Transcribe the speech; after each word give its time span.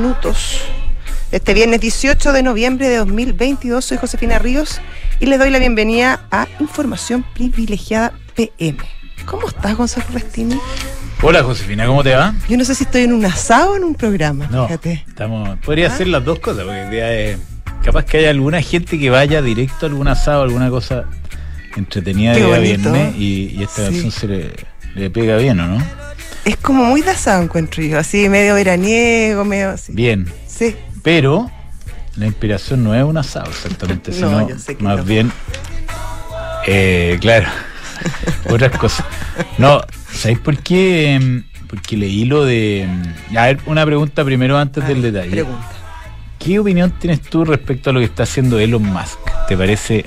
31 0.00 0.08
minutos. 0.08 0.62
Este 1.30 1.54
viernes 1.54 1.80
18 1.80 2.32
de 2.32 2.42
noviembre 2.42 2.88
de 2.88 2.96
2022 2.96 3.84
soy 3.84 3.98
Josefina 3.98 4.38
Ríos 4.38 4.80
y 5.20 5.26
les 5.26 5.38
doy 5.38 5.50
la 5.50 5.58
bienvenida 5.58 6.26
a 6.30 6.48
Información 6.58 7.24
Privilegiada 7.34 8.12
PM. 8.34 8.78
¿Cómo 9.26 9.46
estás, 9.48 9.76
Gonzalo 9.76 10.06
Restini? 10.12 10.58
Hola 11.22 11.42
Josefina, 11.42 11.86
¿cómo 11.86 12.02
te 12.02 12.14
va? 12.14 12.34
Yo 12.48 12.56
no 12.56 12.64
sé 12.64 12.74
si 12.74 12.84
estoy 12.84 13.02
en 13.02 13.12
un 13.12 13.24
asado 13.26 13.72
o 13.72 13.76
en 13.76 13.84
un 13.84 13.94
programa, 13.94 14.48
no, 14.50 14.66
fíjate. 14.66 15.04
Estamos, 15.06 15.58
podría 15.58 15.88
¿Ah? 15.88 15.96
ser 15.96 16.08
las 16.08 16.24
dos 16.24 16.38
cosas, 16.40 16.64
porque 16.64 16.82
el 16.82 16.90
día 16.90 17.12
es, 17.12 17.38
capaz 17.84 18.06
que 18.06 18.18
haya 18.18 18.30
alguna 18.30 18.62
gente 18.62 18.98
que 18.98 19.10
vaya 19.10 19.42
directo 19.42 19.84
a 19.84 19.88
algún 19.90 20.08
asado, 20.08 20.42
alguna 20.42 20.70
cosa 20.70 21.04
entretenida 21.76 22.32
de 22.32 22.60
viernes 22.60 23.14
y, 23.16 23.62
esta 23.62 23.84
canción 23.84 24.10
se 24.10 24.26
le, 24.26 24.50
le 24.94 25.10
pega 25.10 25.36
bien, 25.36 25.60
¿o 25.60 25.66
no? 25.66 25.84
Es 26.50 26.56
como 26.56 26.82
muy 26.82 27.00
de 27.00 27.12
asado, 27.12 27.44
encuentro 27.44 27.80
yo, 27.80 27.96
así 27.96 28.28
medio 28.28 28.56
veraniego, 28.56 29.44
medio 29.44 29.70
así. 29.70 29.92
Bien. 29.92 30.26
Sí. 30.48 30.74
Pero 31.04 31.48
la 32.16 32.26
inspiración 32.26 32.82
no 32.82 32.92
es 32.92 33.04
un 33.04 33.16
asado 33.16 33.48
exactamente, 33.48 34.12
sino 34.12 34.48
más 34.80 35.04
bien, 35.04 35.30
eh, 36.66 37.18
claro, 37.20 37.46
otras 38.50 38.76
cosas. 38.76 39.06
No, 39.58 39.80
¿sabéis 40.12 40.40
por 40.40 40.58
qué? 40.58 41.14
Em, 41.14 41.44
porque 41.68 41.96
leí 41.96 42.24
lo 42.24 42.44
de... 42.44 42.82
Em, 42.82 43.02
a 43.36 43.46
ver, 43.46 43.60
una 43.66 43.86
pregunta 43.86 44.24
primero 44.24 44.58
antes 44.58 44.84
del 44.88 45.02
detalle. 45.02 45.30
Pregunta. 45.30 45.70
¿Qué 46.40 46.58
opinión 46.58 46.90
tienes 46.98 47.20
tú 47.22 47.44
respecto 47.44 47.90
a 47.90 47.92
lo 47.92 48.00
que 48.00 48.06
está 48.06 48.24
haciendo 48.24 48.58
Elon 48.58 48.82
Musk? 48.82 49.20
¿Te 49.46 49.56
parece 49.56 50.04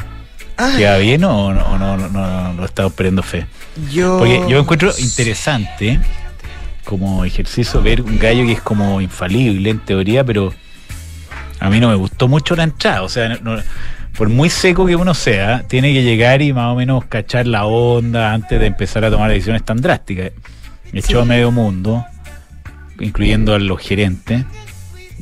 que 0.75 0.85
va 0.85 0.97
bien 0.97 1.23
o 1.23 1.53
no, 1.53 1.77
no, 1.77 1.95
no, 1.95 2.09
no, 2.09 2.51
no 2.51 2.65
estamos 2.65 2.91
perdiendo 2.91 3.23
fe? 3.23 3.45
Yo... 3.89 4.17
Porque 4.17 4.43
yo 4.49 4.59
encuentro 4.59 4.91
interesante 4.97 6.01
como 6.83 7.25
ejercicio 7.25 7.81
ver 7.81 8.01
un 8.01 8.19
gallo 8.19 8.45
que 8.45 8.53
es 8.53 8.61
como 8.61 9.01
infalible 9.01 9.69
en 9.69 9.79
teoría, 9.79 10.23
pero 10.23 10.53
a 11.59 11.69
mí 11.69 11.79
no 11.79 11.89
me 11.89 11.95
gustó 11.95 12.27
mucho 12.27 12.55
la 12.55 12.63
entrada. 12.63 13.03
O 13.03 13.09
sea, 13.09 13.39
por 14.17 14.29
muy 14.29 14.49
seco 14.49 14.85
que 14.85 14.95
uno 14.95 15.13
sea, 15.13 15.63
tiene 15.67 15.93
que 15.93 16.03
llegar 16.03 16.41
y 16.41 16.53
más 16.53 16.71
o 16.71 16.75
menos 16.75 17.05
cachar 17.05 17.47
la 17.47 17.65
onda 17.65 18.33
antes 18.33 18.59
de 18.59 18.67
empezar 18.67 19.05
a 19.05 19.09
tomar 19.09 19.31
decisiones 19.31 19.63
tan 19.63 19.77
drásticas. 19.77 20.31
Echó 20.91 21.21
a 21.21 21.25
medio 21.25 21.51
mundo, 21.51 22.05
incluyendo 22.99 23.55
a 23.55 23.59
los 23.59 23.79
gerentes, 23.79 24.45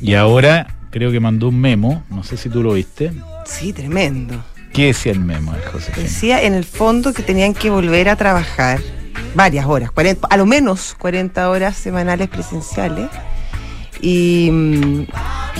y 0.00 0.14
ahora 0.14 0.66
creo 0.90 1.10
que 1.10 1.20
mandó 1.20 1.48
un 1.48 1.60
memo, 1.60 2.04
no 2.10 2.22
sé 2.24 2.36
si 2.36 2.50
tú 2.50 2.62
lo 2.62 2.74
viste. 2.74 3.12
Sí, 3.46 3.72
tremendo. 3.72 4.44
¿Qué 4.74 4.86
decía 4.86 5.12
el 5.12 5.20
memo, 5.20 5.54
José? 5.70 5.92
Decía 5.96 6.42
en 6.42 6.54
el 6.54 6.64
fondo 6.64 7.12
que 7.12 7.22
tenían 7.22 7.54
que 7.54 7.70
volver 7.70 8.08
a 8.08 8.16
trabajar 8.16 8.80
varias 9.34 9.66
horas, 9.66 9.90
40, 9.90 10.26
a 10.28 10.36
lo 10.36 10.46
menos 10.46 10.94
40 10.98 11.50
horas 11.50 11.76
semanales 11.76 12.28
presenciales. 12.28 13.08
Y, 14.00 15.06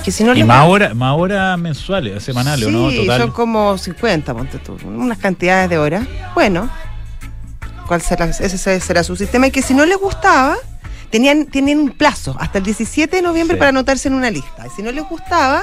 que 0.04 0.10
si 0.10 0.24
no 0.24 0.34
y 0.34 0.42
más 0.42 0.66
horas 0.66 0.96
más 0.96 1.16
horas 1.16 1.56
mensuales, 1.58 2.24
semanales, 2.24 2.66
sí, 2.66 2.74
¿o 2.74 2.76
no? 2.76 2.90
Total. 2.90 3.20
son 3.20 3.30
como 3.30 3.78
50, 3.78 4.34
ponte 4.34 4.58
tú, 4.58 4.76
unas 4.84 5.18
cantidades 5.18 5.70
de 5.70 5.78
horas. 5.78 6.04
Bueno, 6.34 6.68
¿cuál 7.86 8.02
será? 8.02 8.26
Ese 8.26 8.80
será 8.80 9.04
su 9.04 9.14
sistema. 9.14 9.46
Y 9.46 9.52
que 9.52 9.62
si 9.62 9.74
no 9.74 9.86
les 9.86 9.96
gustaba, 9.96 10.56
tenían, 11.10 11.46
tienen 11.46 11.78
un 11.78 11.90
plazo 11.90 12.34
hasta 12.40 12.58
el 12.58 12.64
17 12.64 13.14
de 13.14 13.22
noviembre 13.22 13.56
para 13.56 13.68
anotarse 13.68 14.08
en 14.08 14.14
una 14.14 14.30
lista. 14.30 14.66
Y 14.66 14.70
si 14.70 14.82
no 14.82 14.90
les 14.90 15.08
gustaba, 15.08 15.62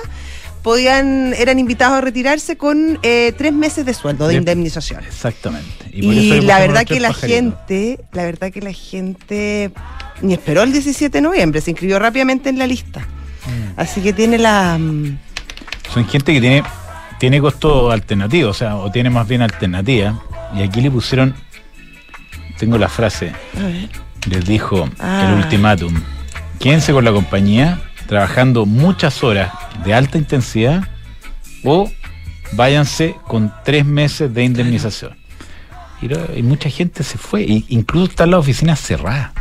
podían 0.62 1.34
eran 1.34 1.60
invitados 1.60 1.98
a 1.98 2.02
retirarse 2.02 2.58
con 2.58 3.00
eh, 3.04 3.34
tres 3.38 3.54
meses 3.54 3.86
de 3.86 3.94
sueldo 3.94 4.28
de, 4.28 4.36
indemnización. 4.36 5.04
Exactamente. 5.04 5.90
Y, 5.92 6.42
la 6.42 6.60
verdad 6.60 6.86
que 6.86 7.00
la 7.00 7.14
gente, 7.14 8.00
la 8.12 8.24
verdad 8.24 8.52
que 8.52 8.62
la 8.62 8.74
gente 8.74 9.72
ni 10.22 10.34
esperó 10.34 10.64
el 10.64 10.72
17 10.72 11.18
de 11.18 11.22
noviembre, 11.22 11.62
se 11.62 11.72
inscribió 11.72 12.00
rápidamente 12.00 12.50
en 12.50 12.58
la 12.58 12.68
lista. 12.68 13.00
Mm. 13.00 13.80
Así 13.80 14.02
que 14.02 14.14
tiene 14.14 14.38
la... 14.38 14.78
Mm, 14.78 15.18
Son 15.94 16.06
gente 16.06 16.34
que 16.34 16.42
tiene, 16.42 16.64
tiene 17.20 17.40
costo 17.40 17.92
alternativo, 17.92 18.50
o 18.50 18.54
sea, 18.54 18.76
o 18.76 18.92
tiene 18.92 19.10
más 19.10 19.28
bien 19.28 19.42
alternativa. 19.42 20.22
Y 20.56 20.62
aquí 20.62 20.82
le 20.82 20.92
pusieron, 20.92 21.36
tengo 22.58 22.78
la 22.78 22.90
frase, 22.90 23.32
les 24.30 24.46
dijo 24.46 24.86
el 24.86 24.92
ah. 25.00 25.36
ultimátum, 25.38 26.02
quédense 26.60 26.92
con 26.92 27.06
la 27.06 27.12
compañía 27.12 27.80
trabajando 28.08 28.66
muchas 28.66 29.24
horas 29.24 29.52
de 29.84 29.94
alta 29.94 30.18
intensidad 30.18 30.84
o 31.64 31.92
váyanse 32.54 33.16
con 33.28 33.54
tres 33.64 33.86
meses 33.86 34.34
de 34.34 34.44
indemnización. 34.44 35.18
Y, 36.02 36.42
mucha 36.44 36.70
gente 36.70 37.04
se 37.04 37.18
fue, 37.18 37.44
e 37.44 37.64
incluso 37.68 38.12
está 38.12 38.26
la 38.26 38.40
oficina 38.40 38.76
cerrada. 38.78 39.34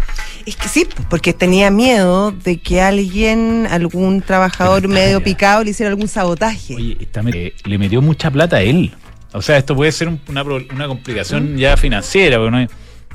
Es 0.44 0.56
que 0.56 0.68
sí, 0.68 0.88
porque 1.08 1.32
tenía 1.32 1.70
miedo 1.70 2.32
de 2.32 2.56
que 2.58 2.80
alguien, 2.80 3.68
algún 3.70 4.22
trabajador 4.22 4.88
medio 4.88 5.22
picado, 5.22 5.62
le 5.62 5.70
hiciera 5.70 5.90
algún 5.90 6.08
sabotaje. 6.08 6.74
Oye, 6.74 6.96
eh, 7.00 7.54
le 7.64 7.78
metió 7.78 8.02
mucha 8.02 8.30
plata 8.30 8.56
a 8.56 8.62
él. 8.62 8.92
O 9.32 9.42
sea, 9.42 9.58
esto 9.58 9.76
puede 9.76 9.92
ser 9.92 10.08
una, 10.08 10.88
complicación 10.88 11.56
ya 11.56 11.76
financiera, 11.76 12.38
porque 12.38 12.50
no, 12.50 12.66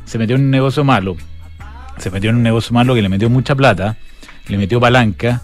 se 0.05 0.17
metió 0.17 0.37
en 0.37 0.43
un 0.43 0.51
negocio 0.51 0.85
malo. 0.85 1.17
Se 1.97 2.09
metió 2.09 2.29
en 2.29 2.37
un 2.37 2.43
negocio 2.43 2.71
malo 2.73 2.95
que 2.95 3.01
le 3.01 3.09
metió 3.09 3.29
mucha 3.29 3.55
plata 3.55 3.97
le 4.47 4.57
metió 4.57 4.79
palanca. 4.79 5.41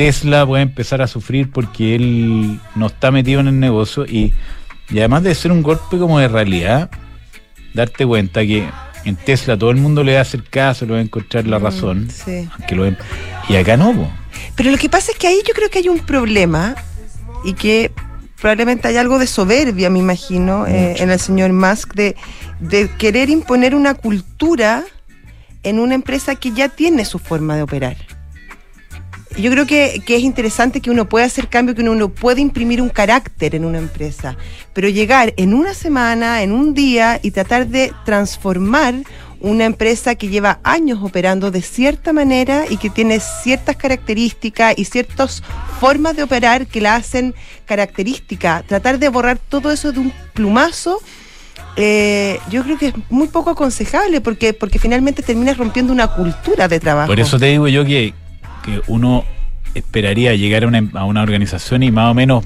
Tesla 0.00 0.46
puede 0.46 0.62
empezar 0.62 1.02
a 1.02 1.06
sufrir 1.06 1.50
porque 1.52 1.94
él 1.94 2.58
no 2.74 2.86
está 2.86 3.10
metido 3.10 3.40
en 3.40 3.48
el 3.48 3.60
negocio 3.60 4.06
y, 4.06 4.32
además 4.92 5.24
de 5.24 5.34
ser 5.34 5.52
un 5.52 5.62
golpe 5.62 5.98
como 5.98 6.18
de 6.18 6.26
realidad, 6.26 6.90
darte 7.74 8.06
cuenta 8.06 8.40
que 8.40 8.66
en 9.04 9.16
Tesla 9.16 9.58
todo 9.58 9.70
el 9.70 9.76
mundo 9.76 10.02
le 10.02 10.14
va 10.14 10.20
a 10.20 10.22
hacer 10.22 10.42
caso, 10.42 10.86
le 10.86 10.92
va 10.92 10.98
a 11.00 11.02
encontrar 11.02 11.46
la 11.46 11.58
mm, 11.58 11.62
razón. 11.62 12.08
lo 12.70 12.96
y 13.50 13.56
acá 13.56 13.76
no. 13.76 14.10
Pero 14.56 14.70
lo 14.70 14.78
que 14.78 14.88
pasa 14.88 15.12
es 15.12 15.18
que 15.18 15.26
ahí 15.26 15.42
yo 15.46 15.52
creo 15.52 15.68
que 15.68 15.80
hay 15.80 15.90
un 15.90 15.98
problema 15.98 16.76
y 17.44 17.52
que 17.52 17.92
probablemente 18.40 18.88
hay 18.88 18.96
algo 18.96 19.18
de 19.18 19.26
soberbia, 19.26 19.90
me 19.90 19.98
imagino, 19.98 20.66
eh, 20.66 20.94
en 20.96 21.10
el 21.10 21.20
señor 21.20 21.52
Musk, 21.52 21.92
de, 21.92 22.16
de 22.58 22.88
querer 22.96 23.28
imponer 23.28 23.74
una 23.74 23.92
cultura 23.92 24.82
en 25.62 25.78
una 25.78 25.94
empresa 25.94 26.36
que 26.36 26.52
ya 26.52 26.70
tiene 26.70 27.04
su 27.04 27.18
forma 27.18 27.54
de 27.54 27.64
operar 27.64 27.98
yo 29.38 29.50
creo 29.50 29.66
que, 29.66 30.02
es 30.06 30.22
interesante 30.22 30.80
que 30.80 30.90
uno 30.90 31.08
pueda 31.08 31.24
hacer 31.24 31.48
cambio, 31.48 31.74
que 31.74 31.82
uno 31.82 32.08
puede 32.08 32.40
imprimir 32.40 32.82
un 32.82 32.88
carácter 32.88 33.54
en 33.54 33.64
una 33.64 33.78
empresa, 33.78 34.36
pero 34.72 34.88
llegar 34.88 35.32
en 35.36 35.54
una 35.54 35.74
semana, 35.74 36.42
en 36.42 36.52
un 36.52 36.74
día 36.74 37.20
y 37.22 37.30
tratar 37.30 37.68
de 37.68 37.92
transformar 38.04 38.94
una 39.40 39.64
empresa 39.64 40.16
que 40.16 40.28
lleva 40.28 40.60
años 40.64 40.98
operando 41.02 41.50
de 41.50 41.62
cierta 41.62 42.12
manera 42.12 42.64
y 42.68 42.76
que 42.76 42.90
tiene 42.90 43.20
ciertas 43.20 43.76
características 43.76 44.74
y 44.76 44.84
ciertas 44.84 45.42
formas 45.80 46.16
de 46.16 46.24
operar 46.24 46.66
que 46.66 46.80
la 46.80 46.96
hacen 46.96 47.34
característica, 47.64 48.62
tratar 48.66 48.98
de 48.98 49.08
borrar 49.08 49.38
todo 49.38 49.70
eso 49.70 49.92
de 49.92 50.00
un 50.00 50.12
plumazo. 50.34 50.98
Eh, 51.76 52.38
yo 52.50 52.62
creo 52.64 52.76
que 52.76 52.88
es 52.88 52.94
muy 53.08 53.28
poco 53.28 53.50
aconsejable 53.50 54.20
porque, 54.20 54.52
porque 54.52 54.78
finalmente 54.78 55.22
terminas 55.22 55.56
rompiendo 55.56 55.92
una 55.92 56.08
cultura 56.08 56.68
de 56.68 56.78
trabajo. 56.80 57.06
Por 57.06 57.20
eso 57.20 57.38
te 57.38 57.46
digo 57.46 57.68
yo 57.68 57.84
que 57.84 58.12
que 58.62 58.82
uno 58.86 59.24
esperaría 59.74 60.34
llegar 60.34 60.64
a 60.64 60.66
una, 60.66 60.82
a 60.94 61.04
una 61.04 61.22
organización 61.22 61.82
y 61.82 61.90
más 61.90 62.10
o 62.10 62.14
menos 62.14 62.44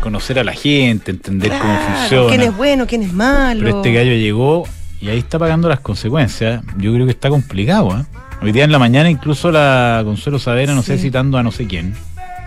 conocer 0.00 0.38
a 0.38 0.44
la 0.44 0.52
gente, 0.52 1.10
entender 1.10 1.50
cómo 1.50 1.78
funciona. 1.78 2.28
Quién 2.28 2.40
es 2.42 2.56
bueno, 2.56 2.86
quién 2.86 3.02
es 3.02 3.12
malo. 3.12 3.60
Pero 3.62 3.76
este 3.76 3.92
gallo 3.92 4.12
llegó 4.12 4.66
y 5.00 5.08
ahí 5.08 5.18
está 5.18 5.38
pagando 5.38 5.68
las 5.68 5.80
consecuencias. 5.80 6.62
Yo 6.78 6.92
creo 6.92 7.06
que 7.06 7.12
está 7.12 7.28
complicado. 7.28 7.98
¿eh? 7.98 8.04
Hoy 8.42 8.52
día 8.52 8.64
en 8.64 8.72
la 8.72 8.78
mañana 8.78 9.10
incluso 9.10 9.52
la 9.52 10.02
Consuelo 10.04 10.38
Savera, 10.38 10.74
no 10.74 10.82
sé, 10.82 10.98
citando 10.98 11.38
a 11.38 11.42
no 11.42 11.52
sé 11.52 11.66
quién. 11.66 11.94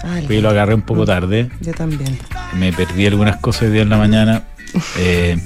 Ah, 0.03 0.19
yo 0.19 0.41
lo 0.41 0.49
agarré 0.49 0.73
un 0.73 0.81
poco 0.81 1.05
tarde. 1.05 1.49
Yo 1.61 1.73
también. 1.73 2.17
Me 2.57 2.73
perdí 2.73 3.05
algunas 3.05 3.37
cosas 3.37 3.63
hoy 3.63 3.69
día 3.71 3.81
en 3.83 3.89
la 3.89 3.97
mañana. 3.97 4.43
Eh, 4.97 5.37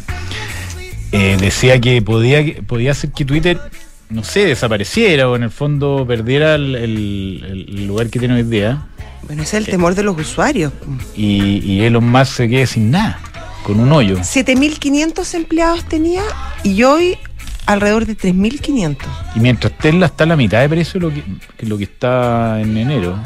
eh, 1.12 1.38
decía 1.38 1.82
que 1.82 2.02
podía, 2.02 2.42
podía 2.66 2.94
ser 2.94 3.12
que 3.12 3.26
Twitter 3.26 3.60
no 4.10 4.24
sé, 4.24 4.46
desapareciera 4.46 5.30
o 5.30 5.36
en 5.36 5.44
el 5.44 5.52
fondo 5.52 6.06
perdiera 6.08 6.56
el, 6.56 7.86
lugar 7.88 8.10
que 8.10 8.20
tiene 8.20 8.36
hoy 8.36 8.44
día. 8.44 8.86
Bueno, 9.24 9.44
ese 9.44 9.58
es 9.58 9.66
el 9.66 9.72
temor 9.72 9.96
de 9.96 10.04
los 10.04 10.18
usuarios. 10.18 10.72
Y, 11.16 11.58
y 11.64 11.82
Elon 11.82 12.10
Musk 12.10 12.34
se 12.34 12.50
quede 12.50 12.68
sin 12.68 12.92
nada, 12.92 13.20
con 13.64 13.80
un 13.80 13.92
hoyo. 13.92 14.18
7.500 14.18 15.34
empleados 15.34 15.86
tenía 15.86 16.24
y 16.64 16.84
hoy 16.84 17.18
alrededor 17.66 18.06
de 18.06 18.18
3.500. 18.18 18.98
Y 19.36 19.40
mientras 19.40 19.78
Tesla 19.78 20.06
está 20.06 20.24
a 20.24 20.28
la 20.28 20.38
mitad 20.38 20.62
de 20.62 20.70
precio 20.70 21.00
de 21.00 21.08
lo 21.08 21.14
que, 21.14 21.24
lo 21.66 21.78
que 21.78 21.84
está 21.84 22.62
en 22.62 22.78
enero. 22.78 23.20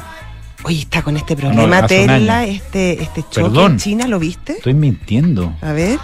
Oye, 0.64 0.80
está 0.80 1.02
con 1.02 1.18
este 1.18 1.36
problema 1.36 1.86
Tesla, 1.88 2.46
este, 2.46 3.02
este 3.02 3.24
choque 3.30 3.64
en 3.64 3.78
China, 3.78 4.08
¿lo 4.08 4.20
viste? 4.20 4.54
Estoy 4.54 4.74
mintiendo. 4.74 5.54
A 5.62 5.72
ver. 5.74 6.00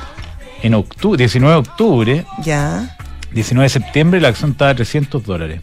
En 0.63 0.73
octubre, 0.73 1.17
19 1.17 1.53
de 1.53 1.59
octubre. 1.59 2.25
Ya 2.43 2.96
19 3.33 3.65
de 3.65 3.69
septiembre 3.69 4.21
la 4.21 4.29
acción 4.29 4.51
estaba 4.51 4.71
a 4.71 4.75
300 4.75 5.23
dólares. 5.23 5.61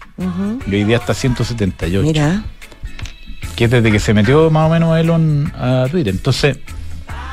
Y 0.66 0.75
hoy 0.75 0.84
día 0.84 0.96
está 0.99 1.12
a 1.12 1.14
178. 1.14 2.02
Mira. 2.06 2.44
Que 3.56 3.64
es 3.64 3.70
desde 3.70 3.90
que 3.93 4.00
se 4.00 4.14
metió 4.14 4.50
más 4.50 4.66
o 4.69 4.72
menos 4.72 4.99
Elon 4.99 5.52
a 5.56 5.87
Twitter. 5.90 6.12
Entonces, 6.14 6.58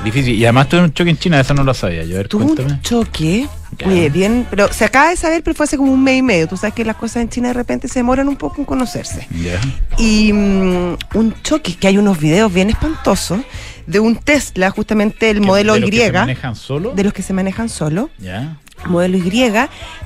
difícil. 0.03 0.35
Y 0.35 0.43
además 0.45 0.69
tuve 0.69 0.81
un 0.81 0.93
choque 0.93 1.09
en 1.09 1.17
China, 1.17 1.39
eso 1.39 1.53
no 1.53 1.63
lo 1.63 1.73
sabía. 1.73 2.03
Yo, 2.03 2.15
a 2.15 2.17
ver, 2.19 2.27
¿Tuvo 2.27 2.45
un 2.45 2.81
choque? 2.81 3.47
Oye, 3.85 4.09
bien, 4.09 4.45
pero 4.49 4.71
se 4.71 4.85
acaba 4.85 5.09
de 5.09 5.15
saber, 5.15 5.41
pero 5.43 5.55
fue 5.55 5.63
hace 5.63 5.77
como 5.77 5.91
un 5.91 6.03
mes 6.03 6.19
y 6.19 6.21
medio. 6.21 6.47
Tú 6.47 6.57
sabes 6.57 6.73
que 6.75 6.85
las 6.85 6.95
cosas 6.97 7.23
en 7.23 7.29
China 7.29 7.47
de 7.47 7.53
repente 7.55 7.87
se 7.87 7.99
demoran 7.99 8.27
un 8.27 8.35
poco 8.35 8.57
en 8.59 8.65
conocerse. 8.65 9.27
Ya. 9.31 9.59
Y 9.97 10.31
mm, 10.33 10.97
un 11.15 11.33
choque, 11.41 11.75
que 11.75 11.87
hay 11.87 11.97
unos 11.97 12.19
videos 12.19 12.53
bien 12.53 12.69
espantosos, 12.69 13.39
de 13.87 13.99
un 13.99 14.15
Tesla, 14.17 14.69
justamente 14.69 15.29
el 15.31 15.39
¿Que- 15.39 15.45
modelo 15.47 15.73
de 15.73 15.79
los 15.79 15.89
que 15.89 15.97
se 16.05 16.11
manejan 16.11 16.55
solo? 16.55 16.91
de 16.93 17.03
los 17.03 17.13
que 17.13 17.21
se 17.23 17.33
manejan 17.33 17.69
solo, 17.69 18.09
Ya. 18.19 18.57
Modelo 18.85 19.17
Y, 19.17 19.25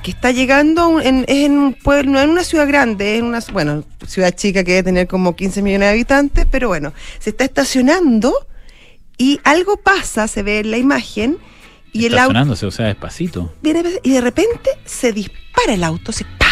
que 0.02 0.10
está 0.10 0.30
llegando 0.30 1.00
en, 1.00 1.24
es 1.28 1.44
en 1.44 1.58
un 1.58 1.74
pueblo, 1.74 2.12
no 2.12 2.20
en 2.20 2.30
una 2.30 2.44
ciudad 2.44 2.66
grande, 2.66 3.14
es 3.14 3.18
en 3.20 3.26
una, 3.26 3.40
bueno, 3.52 3.84
ciudad 4.06 4.34
chica 4.34 4.64
que 4.64 4.72
debe 4.72 4.82
tener 4.84 5.06
como 5.06 5.36
15 5.36 5.62
millones 5.62 5.86
de 5.88 5.92
habitantes, 5.92 6.46
pero 6.50 6.68
bueno, 6.68 6.92
se 7.18 7.30
está 7.30 7.44
estacionando 7.44 8.34
y 9.18 9.40
algo 9.44 9.76
pasa, 9.78 10.28
se 10.28 10.42
ve 10.42 10.60
en 10.60 10.70
la 10.70 10.78
imagen, 10.78 11.38
y 11.92 12.06
el 12.06 12.12
auto 12.14 12.24
Estacionándose, 12.24 12.66
o 12.66 12.70
sea, 12.70 12.86
despacito. 12.86 13.52
viene 13.62 13.82
y 14.02 14.10
de 14.10 14.20
repente 14.20 14.70
se 14.84 15.12
dispara 15.12 15.72
el 15.72 15.82
auto, 15.82 16.12
se 16.12 16.24
¡pa! 16.24 16.46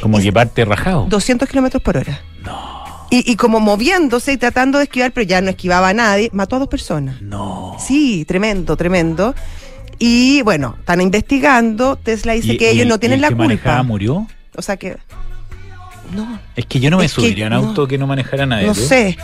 Como 0.00 0.20
que 0.20 0.32
parte 0.32 0.64
rajado. 0.64 1.06
200 1.08 1.48
kilómetros 1.48 1.82
por 1.82 1.96
hora. 1.96 2.20
No. 2.44 2.84
Y, 3.10 3.30
y 3.30 3.36
como 3.36 3.58
moviéndose 3.60 4.32
y 4.32 4.36
tratando 4.36 4.78
de 4.78 4.84
esquivar, 4.84 5.12
pero 5.12 5.26
ya 5.26 5.40
no 5.40 5.50
esquivaba 5.50 5.88
a 5.88 5.94
nadie, 5.94 6.30
mató 6.32 6.56
a 6.56 6.58
dos 6.60 6.68
personas. 6.68 7.20
No. 7.22 7.76
Sí, 7.78 8.24
tremendo, 8.24 8.76
tremendo. 8.76 9.34
Y 9.98 10.42
bueno, 10.42 10.76
están 10.78 11.00
investigando. 11.00 11.96
Tesla 11.96 12.32
dice 12.34 12.54
¿Y- 12.54 12.56
que 12.58 12.70
ellos 12.70 12.82
el- 12.82 12.88
no 12.88 12.98
tienen 12.98 13.16
el 13.16 13.22
la 13.22 13.28
que 13.28 13.34
manejaba 13.34 13.76
culpa. 13.78 13.82
murió? 13.88 14.26
O 14.56 14.62
sea 14.62 14.76
que. 14.76 14.96
No, 16.14 16.38
Es 16.54 16.66
que 16.66 16.80
yo 16.80 16.90
no 16.90 16.98
me 16.98 17.08
subiría 17.08 17.46
a 17.46 17.48
un 17.58 17.62
no. 17.62 17.68
auto 17.70 17.88
que 17.88 17.98
no 17.98 18.06
manejara 18.06 18.46
nadie. 18.46 18.66
no 18.66 18.74
¿tú? 18.74 18.80
sé. 18.80 19.16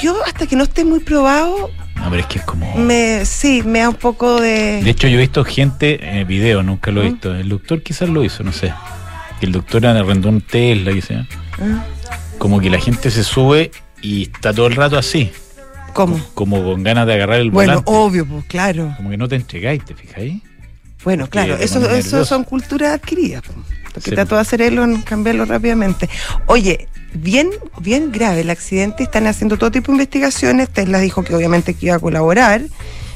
Yo, 0.00 0.16
hasta 0.24 0.46
que 0.46 0.54
no 0.54 0.62
esté 0.62 0.84
muy 0.84 1.00
probado, 1.00 1.70
No, 1.96 2.04
pero 2.08 2.20
es 2.20 2.26
que 2.26 2.38
es 2.38 2.44
como. 2.44 2.72
me 2.76 3.24
sí, 3.26 3.62
me 3.64 3.80
da 3.80 3.88
un 3.88 3.96
poco 3.96 4.40
de. 4.40 4.80
De 4.82 4.90
hecho, 4.90 5.08
yo 5.08 5.18
he 5.18 5.20
visto 5.22 5.44
gente 5.44 5.98
en 6.20 6.26
video, 6.26 6.62
nunca 6.62 6.92
lo 6.92 7.02
he 7.02 7.10
visto. 7.10 7.34
El 7.34 7.48
doctor 7.48 7.82
quizás 7.82 8.08
lo 8.08 8.22
hizo, 8.22 8.44
no 8.44 8.52
sé. 8.52 8.72
El 9.40 9.50
doctor 9.52 9.84
arrendó 9.86 10.28
un 10.28 10.40
Tesla, 10.40 10.92
que 10.92 11.02
sea. 11.02 11.26
Ah, 11.60 11.84
Como 12.38 12.60
que 12.60 12.70
la 12.70 12.78
gente 12.78 13.10
se 13.10 13.24
sube 13.24 13.72
y 14.00 14.22
está 14.22 14.52
todo 14.54 14.68
el 14.68 14.76
rato 14.76 14.96
así. 14.96 15.32
¿Cómo? 15.98 16.20
Como 16.34 16.62
con 16.62 16.82
ganas 16.84 17.06
de 17.08 17.14
agarrar 17.14 17.40
el 17.40 17.50
Bueno, 17.50 17.82
volante. 17.82 17.90
obvio, 17.92 18.24
pues 18.26 18.44
claro. 18.44 18.94
Como 18.96 19.10
que 19.10 19.16
no 19.16 19.26
te 19.26 19.34
entregáis, 19.34 19.84
¿te 19.84 19.94
fijáis? 19.96 20.40
Bueno, 21.02 21.24
Porque 21.24 21.30
claro, 21.40 21.56
eso, 21.56 21.90
eso 21.92 22.24
son 22.24 22.44
culturas 22.44 22.94
adquiridas. 22.94 23.42
Lo 23.48 24.00
que 24.00 24.10
Sí, 24.10 24.10
trato 24.12 24.36
de 24.36 24.40
hacer 24.42 24.62
es 24.62 24.72
lo- 24.72 24.86
cambiarlo 25.04 25.44
rápidamente. 25.44 26.08
Oye, 26.46 26.86
bien, 27.14 27.48
bien 27.80 28.12
grave 28.12 28.42
el 28.42 28.50
accidente, 28.50 29.02
están 29.02 29.26
haciendo 29.26 29.56
todo 29.56 29.72
tipo 29.72 29.90
de 29.90 29.96
investigaciones. 29.96 30.68
Tesla 30.70 31.00
dijo 31.00 31.24
que 31.24 31.34
obviamente 31.34 31.74
que 31.74 31.86
iba 31.86 31.96
a 31.96 31.98
colaborar, 31.98 32.62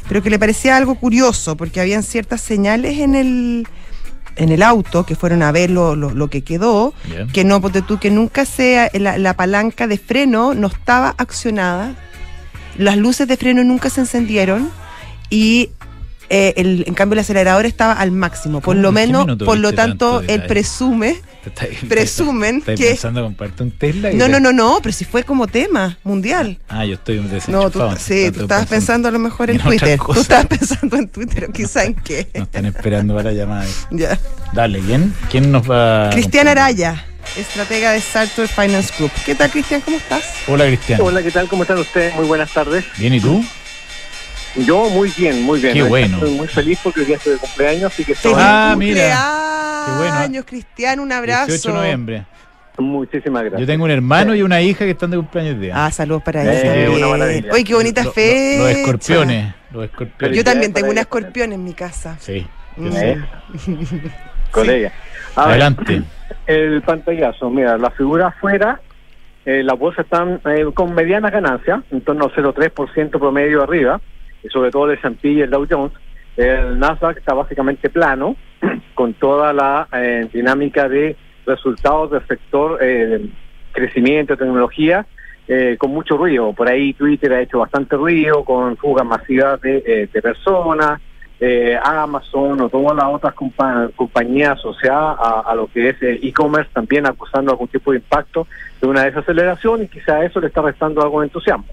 pero 0.09 0.21
que 0.21 0.31
le 0.31 0.41
parecía 0.41 0.77
algo 0.77 0.97
curioso, 0.97 1.57
porque 1.57 1.81
habían 1.81 2.03
ciertas 2.03 2.41
señales 2.41 2.99
en 2.99 3.15
el 3.15 3.69
en 4.37 4.49
el 4.51 4.63
auto 4.63 5.05
que 5.05 5.15
fueron 5.15 5.43
a 5.43 5.53
ver 5.53 5.69
lo, 5.71 5.95
lo- 5.95 6.11
lo 6.15 6.31
que 6.31 6.43
quedó, 6.43 6.95
que 7.35 7.45
no, 7.45 7.61
ponte 7.61 7.83
tú, 7.83 7.99
que 8.01 8.11
nunca 8.11 8.45
sea 8.47 8.91
la, 8.95 9.19
la 9.19 9.35
palanca 9.35 9.87
de 9.87 9.99
freno 9.99 10.55
no 10.55 10.69
estaba 10.69 11.15
accionada, 11.19 11.95
las 12.79 12.97
luces 12.97 13.27
de 13.29 13.37
freno 13.37 13.63
nunca 13.65 13.91
se 13.91 14.01
encendieron 14.01 14.71
y 15.31 15.71
eh, 16.35 16.55
el- 16.57 16.85
en 16.87 16.95
cambio 16.95 17.15
el 17.15 17.19
acelerador 17.21 17.67
estaba 17.67 17.93
al 17.93 18.11
máximo. 18.11 18.61
Por 18.63 18.77
lo 18.77 18.89
¿En 18.89 18.95
qué 18.95 19.01
menos, 19.07 19.37
por 19.45 19.59
lo 19.59 19.73
tanto, 19.75 20.23
él 20.27 20.45
presume, 20.47 21.21
Te 21.45 21.51
estáis- 21.51 21.89
presumen 21.89 22.59
estáis 22.59 22.81
que... 22.81 22.87
pensando 22.87 23.21
en 23.21 23.27
comprarte 23.27 23.63
un 23.65 23.71
Tesla? 23.73 24.13
y 24.13 24.17
No, 24.17 24.29
no, 24.29 24.41
no, 24.41 24.53
no, 24.53 24.79
pero 24.83 24.93
si 24.95 25.05
fue 25.05 25.25
como 25.25 25.47
tema 25.49 25.99
mundial. 26.05 26.59
Ah, 26.69 26.87
yo 26.87 26.95
estoy 26.95 27.21
No, 27.49 27.69
tú, 27.69 27.81
sí, 27.99 28.31
tú 28.33 28.43
estabas 28.43 28.67
pensando 28.67 29.09
a 29.09 29.11
lo 29.11 29.19
mejor 29.19 29.51
en 29.51 29.59
Twitter. 29.59 29.99
Tú 29.99 30.21
estabas 30.21 30.47
pensando 30.47 30.97
en 30.97 31.09
Twitter, 31.09 31.51
quizá 31.53 31.85
en 31.85 31.95
qué. 32.05 32.29
Nos 32.35 32.45
están 32.45 32.65
esperando 32.65 33.15
para 33.15 33.31
la 33.33 33.37
llamada. 33.37 33.67
Ya. 33.91 34.19
Dale, 34.55 34.79
¿quién? 34.81 35.13
¿Quién 35.31 35.51
nos 35.53 35.69
va 35.71 36.09
a 36.09 36.11
Cristian? 36.13 36.49
Araya, 36.49 37.05
estratega 37.37 37.93
de 37.93 38.01
Sartor 38.01 38.49
Finance 38.49 38.93
Group. 38.99 39.11
¿Qué 39.25 39.35
tal, 39.35 39.51
Cristian? 39.51 39.81
¿Cómo 39.81 39.97
estás? 39.97 40.35
Hola, 40.47 40.67
Cristian. 40.67 41.01
Hola, 41.03 41.23
¿qué 41.23 41.31
tal? 41.31 41.49
¿Cómo 41.49 41.63
están 41.63 41.79
ustedes? 41.79 42.15
Muy 42.15 42.27
buenas 42.27 42.53
tardes. 42.53 42.85
¿Bien 42.99 43.15
y 43.15 43.21
tú? 43.21 43.45
Yo 44.57 44.91
muy 44.91 45.11
bien, 45.17 45.43
muy 45.43 45.61
bien. 45.61 45.73
Qué 45.73 45.83
bueno. 45.83 46.17
Estoy 46.19 46.31
muy 46.35 46.49
feliz 46.49 46.79
porque 46.83 47.01
hoy 47.01 47.07
día 47.07 47.17
estoy 47.17 47.33
de 47.35 47.39
cumpleaños, 47.39 47.93
así 47.93 48.05
que 48.05 48.13
estoy... 48.13 48.33
¡Feliz 48.33 48.47
Ah, 48.47 48.75
mira. 48.77 49.01
Qué 49.87 49.93
bueno. 49.93 50.05
cumpleaños, 50.11 50.45
Cristian! 50.47 51.01
Un 51.01 51.13
abrazo. 51.13 51.47
18 51.47 51.69
de 51.69 51.75
noviembre. 51.75 52.27
Muchísimas 52.79 53.43
gracias. 53.43 53.61
Yo 53.61 53.67
tengo 53.67 53.85
un 53.85 53.91
hermano 53.91 54.35
y 54.35 54.43
una 54.43 54.61
hija 54.61 54.85
que 54.85 54.91
están 54.93 55.11
de 55.11 55.17
cumpleaños 55.19 55.61
de 55.61 55.73
Ah, 55.73 55.91
saludos 55.91 56.23
para 56.23 56.43
Eh, 56.45 56.89
maravilla. 56.89 57.53
Oye, 57.53 57.65
qué 57.65 57.75
bonita 57.75 58.03
Lo- 58.03 58.09
lo- 58.09 58.13
fecha. 58.15 58.59
Los 58.63 58.71
escorpiones. 58.71 59.55
Los 59.73 59.85
escorpiones. 59.85 60.37
Yo 60.37 60.45
también 60.45 60.73
tengo 60.73 60.87
ellos 60.93 61.07
también. 61.07 61.23
escorpión 61.25 61.53
en 61.53 61.65
mi 61.65 61.75
casa. 61.75 62.17
Sí. 62.21 62.47
Mm. 62.77 62.87
Eh, 62.97 63.19
ver, 64.55 64.93
Adelante. 65.37 66.03
El 66.47 66.83
pantallazo, 66.83 67.51
mira, 67.51 67.79
las 67.79 67.95
figuras 67.95 68.35
afuera, 68.35 68.81
eh, 69.45 69.63
las 69.63 69.79
bolsas 69.79 70.05
están 70.05 70.41
eh, 70.45 70.67
con 70.75 70.95
medianas 70.95 71.33
ganancias, 71.33 71.83
en 71.91 72.01
torno 72.03 72.25
al 72.25 72.33
0,3% 72.33 73.19
promedio 73.19 73.63
arriba, 73.63 74.01
y 74.43 74.49
sobre 74.49 74.71
todo 74.71 74.91
el 74.91 74.99
S&P 74.99 75.29
y 75.29 75.41
el 75.41 75.51
Dow 75.51 75.67
Jones. 75.69 75.93
El 76.37 76.79
Nasdaq 76.79 77.19
está 77.19 77.35
básicamente 77.35 77.91
plano, 77.91 78.37
con 78.95 79.15
toda 79.15 79.53
la 79.53 79.89
eh, 79.93 80.29
dinámica 80.33 80.89
de 80.89 81.17
resultados 81.47 82.13
del 82.13 82.27
sector 82.27 82.79
eh, 82.81 83.27
crecimiento, 83.73 84.37
tecnología, 84.37 85.07
con 85.77 85.91
mucho 85.91 86.17
ruido. 86.17 86.55
Por 86.55 86.67
ahí 86.67 86.95
Twitter 86.95 87.31
ha 87.35 87.43
hecho 87.43 87.59
bastante 87.59 87.95
ruido, 87.97 88.43
con 88.43 88.75
fugas 88.79 89.05
masivas 89.05 89.61
de 89.61 90.09
personas, 90.23 90.99
eh, 91.45 91.77
Amazon 91.83 92.61
o 92.61 92.69
todas 92.69 92.97
las 92.97 93.07
otras 93.07 93.35
compa- 93.35 93.91
compañías 93.97 94.53
asociadas 94.61 95.19
a, 95.19 95.41
a 95.41 95.55
lo 95.57 95.67
que 95.67 95.89
es 95.89 96.01
eh, 96.01 96.21
e-commerce 96.23 96.71
también 96.73 97.05
acusando 97.05 97.51
algún 97.51 97.67
tipo 97.67 97.91
de 97.91 97.97
impacto 97.99 98.47
de 98.81 98.87
una 98.87 99.03
desaceleración 99.03 99.83
y 99.83 99.89
quizá 99.89 100.25
eso 100.25 100.39
le 100.39 100.47
está 100.47 100.63
restando 100.63 101.03
algo 101.03 101.21
de 101.21 101.27
entusiasmo. 101.27 101.67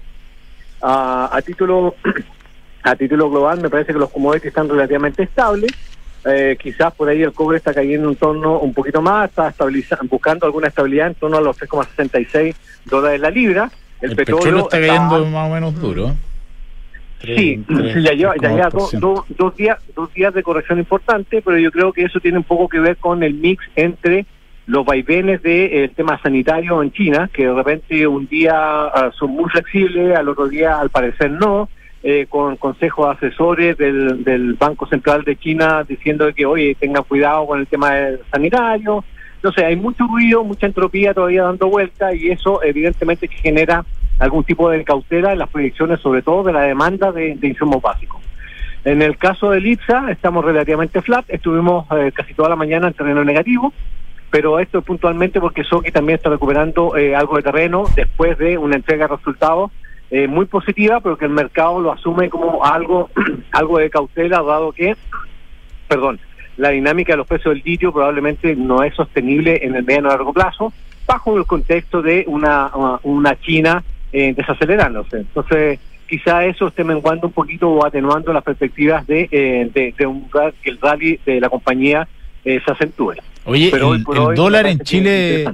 A 0.82 1.40
título 1.46 1.94
a 2.82 2.96
título 2.96 3.30
global 3.30 3.60
me 3.60 3.70
parece 3.70 3.92
que 3.92 3.98
los 4.00 4.10
commodities 4.10 4.48
están 4.48 4.68
relativamente 4.68 5.22
estables. 5.22 5.70
Eh, 6.24 6.56
quizás 6.60 6.92
por 6.94 7.08
ahí 7.08 7.22
el 7.22 7.32
cobre 7.32 7.58
está 7.58 7.72
cayendo 7.72 8.08
en 8.08 8.16
torno 8.16 8.58
un 8.58 8.74
poquito 8.74 9.00
más, 9.00 9.30
está 9.30 9.48
estabilizando, 9.50 10.06
buscando 10.10 10.46
alguna 10.46 10.66
estabilidad 10.66 11.06
en 11.06 11.14
torno 11.14 11.36
a 11.38 11.40
los 11.40 11.56
3,66 11.58 12.56
dólares 12.86 13.20
la 13.20 13.30
libra. 13.30 13.70
El, 14.00 14.16
petróleo, 14.16 14.58
está 14.64 14.80
cayendo 14.80 15.24
más 15.26 15.48
o 15.48 15.54
menos 15.54 15.80
duro. 15.80 16.14
Sí, 17.22 17.64
ya 18.02 18.12
lleva, 18.12 18.34
ya 18.40 18.48
lleva 18.50 18.70
3,2%. 18.70 19.00
do- 19.00 19.14
do- 19.14 19.24
dos, 19.36 19.56
días, 19.56 19.78
dos 19.94 20.12
días 20.14 20.32
de 20.34 20.42
corrección 20.42 20.78
importante, 20.78 21.42
pero 21.42 21.58
yo 21.58 21.70
creo 21.70 21.92
que 21.92 22.02
eso 22.04 22.18
tiene 22.20 22.38
un 22.38 22.44
poco 22.44 22.68
que 22.68 22.80
ver 22.80 22.96
con 22.96 23.22
el 23.22 23.34
mix 23.34 23.62
entre 23.76 24.24
los 24.66 24.84
vaivenes 24.86 25.42
del 25.42 25.90
tema 25.90 26.20
sanitario 26.22 26.82
en 26.82 26.92
China, 26.92 27.28
que 27.32 27.46
de 27.46 27.52
repente 27.52 28.06
un 28.06 28.26
día 28.28 28.54
ah, 28.56 29.10
son 29.18 29.30
muy 29.32 29.50
flexibles, 29.50 30.16
al 30.16 30.28
otro 30.28 30.48
día 30.48 30.78
al 30.80 30.90
parecer 30.90 31.30
no, 31.32 31.68
eh, 32.02 32.26
con 32.28 32.56
consejos 32.56 33.14
asesores 33.16 33.76
del, 33.76 34.24
del 34.24 34.54
Banco 34.54 34.86
Central 34.86 35.22
de 35.24 35.36
China 35.36 35.84
diciendo 35.86 36.32
que, 36.34 36.46
oye, 36.46 36.74
tengan 36.78 37.02
cuidado 37.02 37.46
con 37.46 37.60
el 37.60 37.66
tema 37.66 37.92
sanitario. 38.32 39.04
No 39.42 39.52
sé, 39.52 39.64
hay 39.64 39.76
mucho 39.76 40.06
ruido, 40.06 40.44
mucha 40.44 40.66
entropía 40.66 41.12
todavía 41.14 41.42
dando 41.44 41.68
vuelta 41.68 42.14
y 42.14 42.28
eso 42.28 42.62
evidentemente 42.62 43.26
genera 43.28 43.84
algún 44.20 44.44
tipo 44.44 44.70
de 44.70 44.84
cautela 44.84 45.32
en 45.32 45.38
las 45.40 45.48
proyecciones, 45.48 45.98
sobre 46.00 46.22
todo 46.22 46.44
de 46.44 46.52
la 46.52 46.62
demanda 46.62 47.10
de, 47.10 47.34
de 47.34 47.48
insumos 47.48 47.82
básicos. 47.82 48.20
En 48.84 49.02
el 49.02 49.18
caso 49.18 49.50
del 49.50 49.66
IPSA 49.66 50.10
estamos 50.10 50.44
relativamente 50.44 51.02
flat, 51.02 51.24
estuvimos 51.28 51.86
eh, 51.90 52.12
casi 52.14 52.32
toda 52.34 52.48
la 52.48 52.56
mañana 52.56 52.86
en 52.88 52.94
terreno 52.94 53.24
negativo, 53.24 53.72
pero 54.30 54.60
esto 54.60 54.78
es 54.78 54.84
puntualmente 54.84 55.40
porque 55.40 55.64
Soki 55.64 55.90
también 55.90 56.16
está 56.16 56.30
recuperando 56.30 56.96
eh, 56.96 57.16
algo 57.16 57.36
de 57.36 57.42
terreno 57.42 57.84
después 57.96 58.38
de 58.38 58.56
una 58.56 58.76
entrega 58.76 59.08
de 59.08 59.16
resultados 59.16 59.70
eh, 60.10 60.28
muy 60.28 60.46
positiva, 60.46 61.00
pero 61.00 61.16
que 61.18 61.24
el 61.24 61.30
mercado 61.32 61.80
lo 61.80 61.92
asume 61.92 62.30
como 62.30 62.64
algo, 62.64 63.10
algo 63.52 63.78
de 63.78 63.90
cautela, 63.90 64.42
dado 64.42 64.72
que, 64.72 64.96
perdón, 65.88 66.18
la 66.56 66.70
dinámica 66.70 67.12
de 67.12 67.18
los 67.18 67.26
precios 67.26 67.54
del 67.54 67.62
litio 67.64 67.92
probablemente 67.92 68.54
no 68.56 68.82
es 68.82 68.94
sostenible 68.94 69.60
en 69.64 69.74
el 69.76 69.84
mediano 69.84 70.08
y 70.08 70.12
largo 70.12 70.32
plazo, 70.32 70.72
bajo 71.06 71.36
el 71.36 71.46
contexto 71.46 72.02
de 72.02 72.24
una, 72.26 72.70
una- 73.02 73.38
China 73.40 73.82
eh, 74.12 74.34
desacelerándose. 74.34 75.18
Entonces, 75.18 75.78
quizá 76.08 76.44
eso 76.44 76.68
esté 76.68 76.84
menguando 76.84 77.28
un 77.28 77.32
poquito 77.32 77.70
o 77.70 77.86
atenuando 77.86 78.32
las 78.32 78.42
perspectivas 78.42 79.06
de, 79.06 79.28
eh, 79.30 79.70
de, 79.72 79.94
de 79.96 80.06
un, 80.06 80.28
que 80.62 80.70
el 80.70 80.78
rally 80.80 81.20
de 81.24 81.40
la 81.40 81.48
compañía 81.48 82.08
eh, 82.44 82.60
se 82.64 82.72
acentúe. 82.72 83.14
Oye, 83.44 83.68
Pero 83.70 83.88
hoy 83.88 83.98
el, 83.98 84.04
por 84.04 84.16
el 84.16 84.22
hoy 84.22 84.36
dólar 84.36 84.66
en 84.66 84.80
Chile 84.80 85.44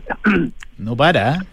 no 0.78 0.96
para. 0.96 1.44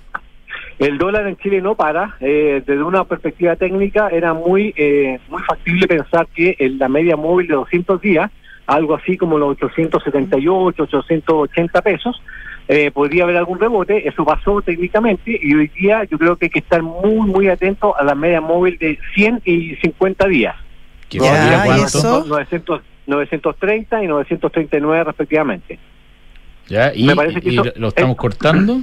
El 0.79 0.97
dólar 0.97 1.27
en 1.27 1.37
Chile 1.37 1.61
no 1.61 1.75
para. 1.75 2.15
Eh, 2.19 2.63
desde 2.65 2.83
una 2.83 3.03
perspectiva 3.03 3.55
técnica 3.55 4.09
era 4.09 4.33
muy 4.33 4.73
eh, 4.75 5.19
muy 5.29 5.41
factible 5.43 5.87
pensar 5.87 6.27
que 6.33 6.55
en 6.59 6.77
la 6.77 6.89
media 6.89 7.15
móvil 7.15 7.47
de 7.47 7.55
200 7.55 8.01
días, 8.01 8.31
algo 8.65 8.95
así 8.95 9.17
como 9.17 9.37
los 9.37 9.51
878, 9.51 10.83
880 10.83 11.81
pesos, 11.81 12.21
eh, 12.67 12.91
podría 12.91 13.23
haber 13.23 13.37
algún 13.37 13.59
rebote. 13.59 14.07
Eso 14.07 14.23
pasó 14.25 14.61
técnicamente 14.61 15.37
y 15.41 15.53
hoy 15.53 15.67
día 15.69 16.03
yo 16.05 16.17
creo 16.17 16.35
que 16.37 16.45
hay 16.45 16.49
que 16.49 16.59
estar 16.59 16.81
muy, 16.81 17.27
muy 17.29 17.47
atento 17.47 17.97
a 17.97 18.03
la 18.03 18.15
media 18.15 18.41
móvil 18.41 18.77
de 18.77 18.97
100 19.15 19.41
y 19.45 19.75
50 19.77 20.27
días. 20.27 20.55
Que 21.09 21.19
Ya, 21.19 21.77
¿y 21.77 21.81
eso? 21.81 22.25
900, 22.25 22.81
930 23.07 24.03
y 24.03 24.07
939 24.07 25.03
respectivamente. 25.03 25.79
¿Ya? 26.67 26.93
¿Y, 26.95 27.05
Me 27.05 27.15
parece 27.15 27.41
que 27.41 27.49
y 27.49 27.53
eso- 27.59 27.65
lo 27.75 27.89
estamos 27.89 28.15
cortando? 28.15 28.81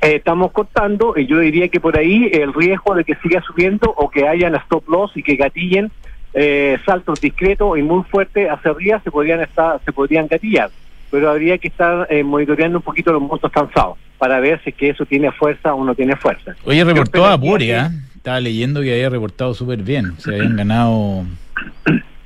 Eh, 0.00 0.16
estamos 0.16 0.52
cortando 0.52 1.14
y 1.16 1.26
yo 1.26 1.40
diría 1.40 1.68
que 1.68 1.80
por 1.80 1.98
ahí 1.98 2.30
el 2.32 2.54
riesgo 2.54 2.94
de 2.94 3.02
que 3.04 3.16
siga 3.16 3.42
subiendo 3.42 3.92
o 3.96 4.08
que 4.08 4.28
hayan 4.28 4.54
stop 4.54 4.88
loss 4.88 5.16
y 5.16 5.22
que 5.24 5.34
gatillen 5.34 5.90
eh, 6.34 6.78
saltos 6.86 7.20
discretos 7.20 7.76
y 7.78 7.82
muy 7.82 8.04
fuertes 8.04 8.48
hacia 8.48 8.70
arriba 8.70 9.00
se 9.02 9.10
podrían 9.10 9.40
estar 9.40 9.80
se 9.84 9.92
podrían 9.92 10.28
gatillar 10.28 10.70
pero 11.10 11.30
habría 11.30 11.58
que 11.58 11.68
estar 11.68 12.06
eh, 12.10 12.22
monitoreando 12.22 12.78
un 12.78 12.82
poquito 12.82 13.12
los 13.12 13.22
montos 13.22 13.50
cansados 13.50 13.98
para 14.18 14.40
ver 14.40 14.60
si 14.62 14.70
es 14.70 14.76
que 14.76 14.90
eso 14.90 15.06
tiene 15.06 15.30
fuerza 15.32 15.74
o 15.74 15.84
no 15.84 15.94
tiene 15.94 16.16
fuerza. 16.16 16.54
Oye, 16.64 16.84
reportó 16.84 17.24
a 17.24 17.34
esperaría 17.34 17.50
Borea. 17.50 17.90
Estaba 18.16 18.40
leyendo 18.40 18.82
que 18.82 18.92
había 18.92 19.08
reportado 19.08 19.54
súper 19.54 19.82
bien. 19.82 20.18
Se 20.18 20.34
habían 20.34 20.56
ganado. 20.56 21.24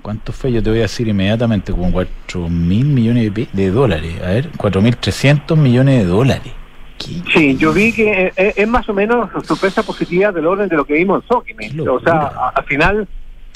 ¿Cuánto 0.01 0.33
fue? 0.33 0.51
Yo 0.51 0.63
te 0.63 0.71
voy 0.71 0.81
a 0.81 0.83
decir 0.83 1.07
inmediatamente. 1.07 1.71
Como 1.71 1.93
4 1.93 2.49
mil 2.49 2.87
millones 2.87 3.33
de, 3.33 3.47
de 3.53 3.71
dólares. 3.71 4.15
A 4.23 4.29
ver, 4.29 4.49
4 4.57 4.83
mil 4.83 4.97
300 4.97 5.57
millones 5.57 6.01
de 6.01 6.07
dólares. 6.07 6.53
¿Qué? 6.99 7.23
Sí, 7.33 7.57
yo 7.57 7.73
vi 7.73 7.93
que 7.93 8.11
eh, 8.11 8.33
eh, 8.37 8.55
es 8.57 8.69
más 8.69 8.89
o 8.89 8.95
menos 8.95 9.29
sorpresa 9.45 9.83
positiva 9.83 10.33
del 10.33 10.47
orden 10.47 10.69
de 10.69 10.77
lo 10.77 10.85
que 10.85 10.95
vimos 10.95 11.23
en 11.23 11.29
Soquime. 11.29 11.89
O 11.89 12.01
sea, 12.01 12.51
al 12.55 12.65
final 12.65 13.07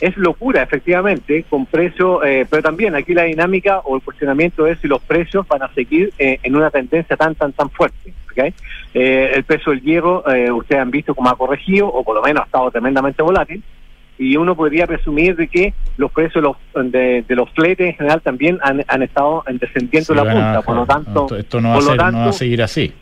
es 0.01 0.17
locura, 0.17 0.63
efectivamente, 0.63 1.45
con 1.49 1.67
precios, 1.67 2.21
eh, 2.25 2.47
pero 2.49 2.63
también 2.63 2.95
aquí 2.95 3.15
la 3.15 3.25
dinámica 3.25 3.81
o 3.81 3.97
el 3.97 4.03
cuestionamiento 4.03 4.67
es 4.67 4.79
si 4.81 4.89
los 4.89 5.01
precios 5.03 5.47
van 5.49 5.63
a 5.63 5.73
seguir 5.75 6.13
eh, 6.19 6.39
en 6.43 6.55
una 6.55 6.71
tendencia 6.71 7.17
tan, 7.17 7.35
tan, 7.35 7.53
tan 7.53 7.71
fuerte. 7.71 8.13
Eh, 8.93 9.33
el 9.35 9.45
peso 9.45 9.71
del 9.71 9.81
hierro, 9.81 10.29
eh, 10.31 10.51
ustedes 10.51 10.83
han 10.83 10.91
visto 10.91 11.15
cómo 11.15 11.31
ha 11.31 11.37
corregido, 11.37 11.89
o 11.89 12.05
por 12.05 12.15
lo 12.15 12.23
menos 12.23 12.43
ha 12.43 12.47
estado 12.47 12.71
tremendamente 12.71 13.23
volátil, 13.23 13.63
y 14.19 14.37
uno 14.37 14.55
podría 14.55 14.87
presumir 14.87 15.37
de 15.37 15.49
que 15.49 15.75
los 15.97 16.11
precios 16.13 16.43
de 16.43 16.43
los, 16.43 16.93
de, 16.93 17.25
de 17.27 17.35
los 17.35 17.51
fletes 17.51 17.89
en 17.89 17.95
general 17.97 18.21
también 18.23 18.59
han, 18.63 18.85
han 18.89 19.03
estado 19.03 19.43
en 19.47 19.59
descendiendo 19.59 20.15
la 20.15 20.23
punta, 20.23 20.63
por 20.63 20.77
lo 20.77 20.87
tanto... 20.87 21.23
Esto, 21.23 21.37
esto 21.37 21.61
no, 21.61 21.71
va 21.71 22.07
a 22.07 22.11
no 22.11 22.19
va 22.19 22.29
a 22.29 22.33
seguir 22.33 22.63
así. 22.63 22.93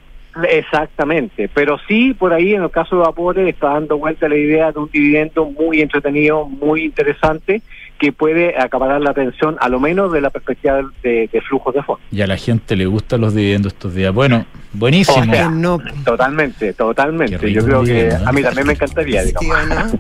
Exactamente, 0.49 1.49
pero 1.53 1.79
sí 1.87 2.14
por 2.14 2.33
ahí 2.33 2.55
en 2.55 2.62
el 2.62 2.71
caso 2.71 2.97
de 2.97 3.03
Vapores 3.03 3.49
está 3.49 3.69
dando 3.75 3.99
vuelta 3.99 4.29
la 4.29 4.37
idea 4.37 4.73
de 4.73 4.79
un 4.79 4.91
dividendo 4.91 5.45
muy 5.47 5.81
entretenido, 5.81 6.47
muy 6.47 6.85
interesante, 6.85 7.62
que 7.99 8.12
puede 8.12 8.61
acaparar 8.61 9.00
la 9.00 9.11
atención 9.11 9.57
a 9.61 9.69
lo 9.69 9.79
menos 9.79 10.12
de 10.12 10.21
la 10.21 10.31
perspectiva 10.31 10.83
de, 11.03 11.29
de 11.33 11.41
flujos 11.43 11.75
de 11.75 11.83
fondos. 11.83 12.05
Y 12.11 12.23
a 12.23 12.26
la 12.26 12.37
gente 12.37 12.75
le 12.76 12.87
gustan 12.87 13.21
los 13.21 13.35
dividendos 13.35 13.73
estos 13.73 13.95
días. 13.95 14.12
Bueno, 14.12 14.45
buenísimo. 14.73 15.19
O 15.19 15.25
sea, 15.25 15.49
Que 15.49 15.55
no. 15.55 15.79
Totalmente, 16.05 16.73
totalmente. 16.73 17.53
Yo 17.53 17.64
creo 17.64 17.85
que 17.85 18.11
a 18.12 18.33
mí 18.33 18.43
también 18.43 18.67
me 18.67 18.73
encantaría, 18.73 19.23
digamos. 19.23 19.57
¿Ah? 19.71 19.91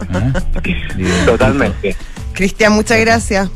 Totalmente. 1.26 1.94
Cristian, 2.32 2.72
muchas 2.72 3.00
gracias. 3.00 3.50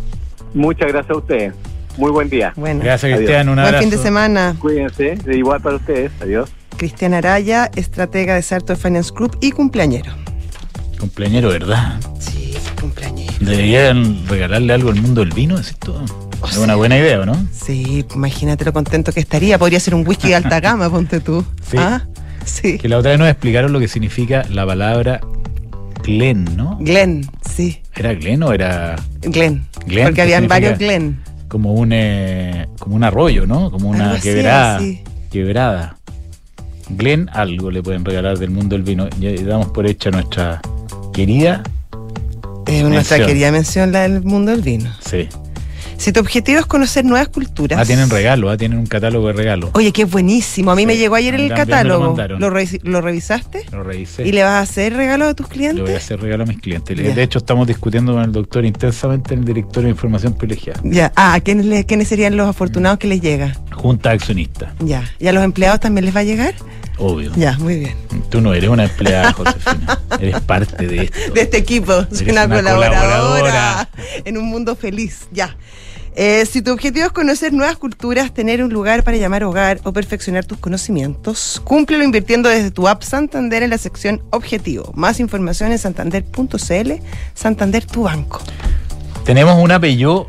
Muchas 0.55 0.89
gracias 0.89 1.11
a 1.11 1.19
ustedes. 1.19 1.55
Muy 1.97 2.13
buen 2.13 2.31
día. 2.31 2.53
Bueno, 2.55 2.81
Gracias. 2.83 3.17
Cristian. 3.17 3.49
Un 3.49 3.57
buen 3.57 3.75
fin 3.75 3.91
de 3.91 3.99
semana. 3.99 4.55
Cuídense, 4.61 5.17
de 5.17 5.37
igual 5.37 5.61
para 5.61 5.77
ustedes. 5.77 6.13
Adiós. 6.21 6.49
Cristian 6.79 7.13
Araya, 7.13 7.71
estratega 7.77 8.37
de 8.37 8.43
Sartor 8.43 8.77
Finance 8.77 9.13
Group 9.15 9.37
y 9.41 9.51
cumpleañero. 9.51 10.13
Cumpleañero, 10.99 11.49
¿verdad? 11.51 12.01
Sí, 12.21 12.55
cumpleañero. 12.81 13.33
Deberían 13.41 14.27
regalarle 14.29 14.73
algo 14.73 14.91
al 14.91 15.01
mundo 15.01 15.21
del 15.21 15.35
vino, 15.35 15.57
decís 15.57 15.77
tú. 15.79 15.95
Es 16.49 16.57
una 16.57 16.77
buena 16.77 16.97
idea, 16.97 17.21
¿o 17.21 17.27
no? 17.27 17.37
Sí, 17.53 18.05
imagínate 18.15 18.65
lo 18.65 18.73
contento 18.73 19.13
que 19.13 19.21
estaría. 19.21 19.59
Podría 19.59 19.81
ser 19.81 19.95
un 19.95 20.07
whisky 20.07 20.29
de 20.29 20.37
alta 20.37 20.61
gama, 20.61 20.89
ponte 20.89 21.21
tú. 21.21 21.45
Sí. 21.69 21.77
¿Ah? 21.79 22.07
Sí. 22.45 22.79
Que 22.79 22.89
la 22.89 22.99
otra 22.99 23.11
vez 23.11 23.19
nos 23.21 23.29
explicaron 23.29 23.73
lo 23.73 23.81
que 23.81 23.89
significa 23.89 24.45
la 24.51 24.65
palabra 24.65 25.21
Glen, 26.05 26.45
¿no? 26.57 26.79
Glen, 26.81 27.29
sí. 27.45 27.83
¿Era 27.95 28.15
Glen 28.15 28.43
o 28.45 28.53
era 28.53 28.97
Glen. 29.21 29.67
Glen, 29.85 30.05
Porque 30.05 30.15
¿qué 30.15 30.23
habían 30.23 30.49
varios 30.49 30.79
Glen. 30.79 31.21
como 31.49 31.75
un 31.75 31.91
eh, 31.93 32.67
como 32.79 32.95
un 32.97 33.05
arroyo, 33.05 33.47
¿no? 33.47 33.71
Como 33.71 33.91
una 33.91 34.19
quebrada. 34.21 34.79
sí. 34.81 35.03
Quebrada. 35.31 35.98
Glen 36.91 37.29
algo 37.33 37.71
le 37.71 37.83
pueden 37.83 38.05
regalar 38.05 38.39
del 38.39 38.51
mundo 38.51 38.77
del 38.77 38.83
vino. 38.83 39.09
Y 39.21 39.43
damos 39.45 39.69
por 39.69 39.87
hecha 39.87 40.11
nuestra 40.11 40.61
querida. 41.13 41.63
Es 42.67 42.85
nuestra 42.85 43.25
querida 43.25 43.51
mención, 43.51 43.93
la 43.93 44.03
del 44.03 44.23
mundo 44.23 44.51
del 44.51 44.63
vino. 44.63 44.91
Sí. 45.01 45.29
Si 45.99 46.13
tu 46.13 46.21
objetivo 46.21 46.61
es 46.61 46.67
conocer 46.67 47.05
nuevas 47.05 47.29
culturas. 47.29 47.79
Ah, 47.79 47.85
tienen 47.85 48.09
regalo, 48.09 48.49
ah, 48.51 48.57
tienen 48.57 48.79
un 48.79 48.87
catálogo 48.87 49.27
de 49.27 49.33
regalo. 49.33 49.71
Oye, 49.75 49.91
qué 49.93 50.05
buenísimo. 50.05 50.71
A 50.71 50.77
mí 50.77 50.83
Sí, 50.83 50.87
me 50.87 50.97
llegó 50.97 51.17
ayer 51.17 51.35
el 51.35 51.49
lo 51.49 51.55
catálogo. 51.57 52.17
¿Lo, 52.39 52.51
revi- 52.53 52.81
lo 52.85 53.01
revisaste? 53.01 53.67
Lo 53.73 53.83
revisé. 53.83 54.27
¿Y 54.27 54.31
le 54.31 54.45
vas 54.45 54.53
a 54.53 54.61
hacer 54.61 54.95
regalo 54.95 55.27
a 55.27 55.35
tus 55.35 55.49
clientes? 55.49 55.77
Le 55.79 55.83
voy 55.83 55.93
a 55.95 55.97
hacer 55.97 56.21
regalo 56.21 56.45
a 56.45 56.47
mis 56.47 56.61
clientes. 56.61 56.97
Ya. 56.97 57.13
De 57.15 57.23
hecho, 57.23 57.39
estamos 57.39 57.67
discutiendo 57.67 58.13
con 58.15 58.23
el 58.23 58.31
doctor 58.31 58.65
intensamente 58.65 59.35
el 59.35 59.45
director 59.45 59.83
de 59.83 59.91
información 59.91 60.35
privilegiada. 60.35 60.81
Ya. 60.85 61.13
Ah, 61.17 61.35
¿a 61.35 61.41
quiénes, 61.41 61.67
le- 61.67 61.85
quiénes 61.85 62.07
serían 62.07 62.37
los 62.37 62.49
afortunados 62.49 62.99
que 63.01 63.09
les 63.09 63.21
llega? 63.21 63.57
Junta 63.73 64.11
accionista, 64.13 64.75
Ya. 64.81 65.03
¿Y 65.19 65.27
a 65.27 65.33
los 65.33 65.43
empleados 65.43 65.81
también 65.81 66.05
les 66.05 66.15
va 66.15 66.21
a 66.21 66.25
llegar? 66.25 66.55
obvio. 67.01 67.31
Ya, 67.37 67.57
muy 67.59 67.77
bien. 67.79 67.95
Tú 68.29 68.41
no 68.41 68.53
eres 68.55 68.69
una 68.71 68.85
empleada, 68.85 69.33
Josefina. 69.33 70.01
eres 70.21 70.41
parte 70.41 70.87
de 70.87 71.05
esto. 71.05 71.33
De 71.33 71.41
este 71.43 71.57
equipo. 71.59 71.93
Soy 72.13 72.31
una, 72.31 72.45
una 72.47 72.57
colaboradora, 72.57 73.01
colaboradora. 73.01 73.89
en 74.25 74.37
un 74.39 74.45
mundo 74.47 74.75
feliz. 74.75 75.29
Ya. 75.33 75.57
Eh, 76.21 76.45
si 76.47 76.63
tu 76.63 76.73
objetivo 76.73 77.07
es 77.07 77.13
conocer 77.13 77.53
nuevas 77.53 77.77
culturas, 77.77 78.35
tener 78.35 78.61
un 78.65 78.73
lugar 78.73 79.05
para 79.05 79.17
llamar 79.17 79.45
hogar 79.45 79.79
o 79.85 79.93
perfeccionar 79.93 80.45
tus 80.45 80.59
conocimientos, 80.59 81.63
cúmplelo 81.63 82.03
invirtiendo 82.03 82.49
desde 82.49 82.73
tu 82.73 82.89
app 82.89 83.05
Santander 83.05 83.63
en 83.63 83.71
la 83.71 83.79
sección 83.79 84.21
Objetivo. 84.31 84.91
Más 84.97 85.21
información 85.21 85.71
en 85.71 85.79
santander.cl. 85.79 86.93
Santander, 87.35 87.85
tu 87.85 88.03
banco. 88.03 88.43
Tenemos 89.25 89.63
una 89.63 89.79
Peugeot 89.79 90.29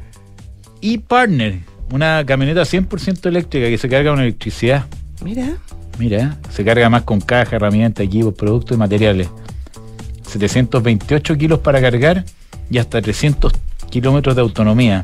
e-Partner, 0.83 1.61
una 1.91 2.23
camioneta 2.23 2.61
100% 2.61 3.25
eléctrica 3.25 3.67
que 3.67 3.79
se 3.79 3.89
carga 3.89 4.11
con 4.11 4.19
electricidad. 4.19 4.85
Mira. 5.23 5.57
Mira, 5.97 6.37
se 6.51 6.63
carga 6.63 6.87
más 6.91 7.01
con 7.01 7.19
caja, 7.19 7.55
herramientas, 7.55 8.05
equipos, 8.05 8.35
productos 8.35 8.75
y 8.75 8.79
materiales. 8.79 9.27
728 10.27 11.35
kilos 11.35 11.59
para 11.61 11.81
cargar 11.81 12.25
y 12.69 12.77
hasta 12.77 13.01
300 13.01 13.51
kilómetros 13.89 14.35
de 14.35 14.43
autonomía. 14.43 15.03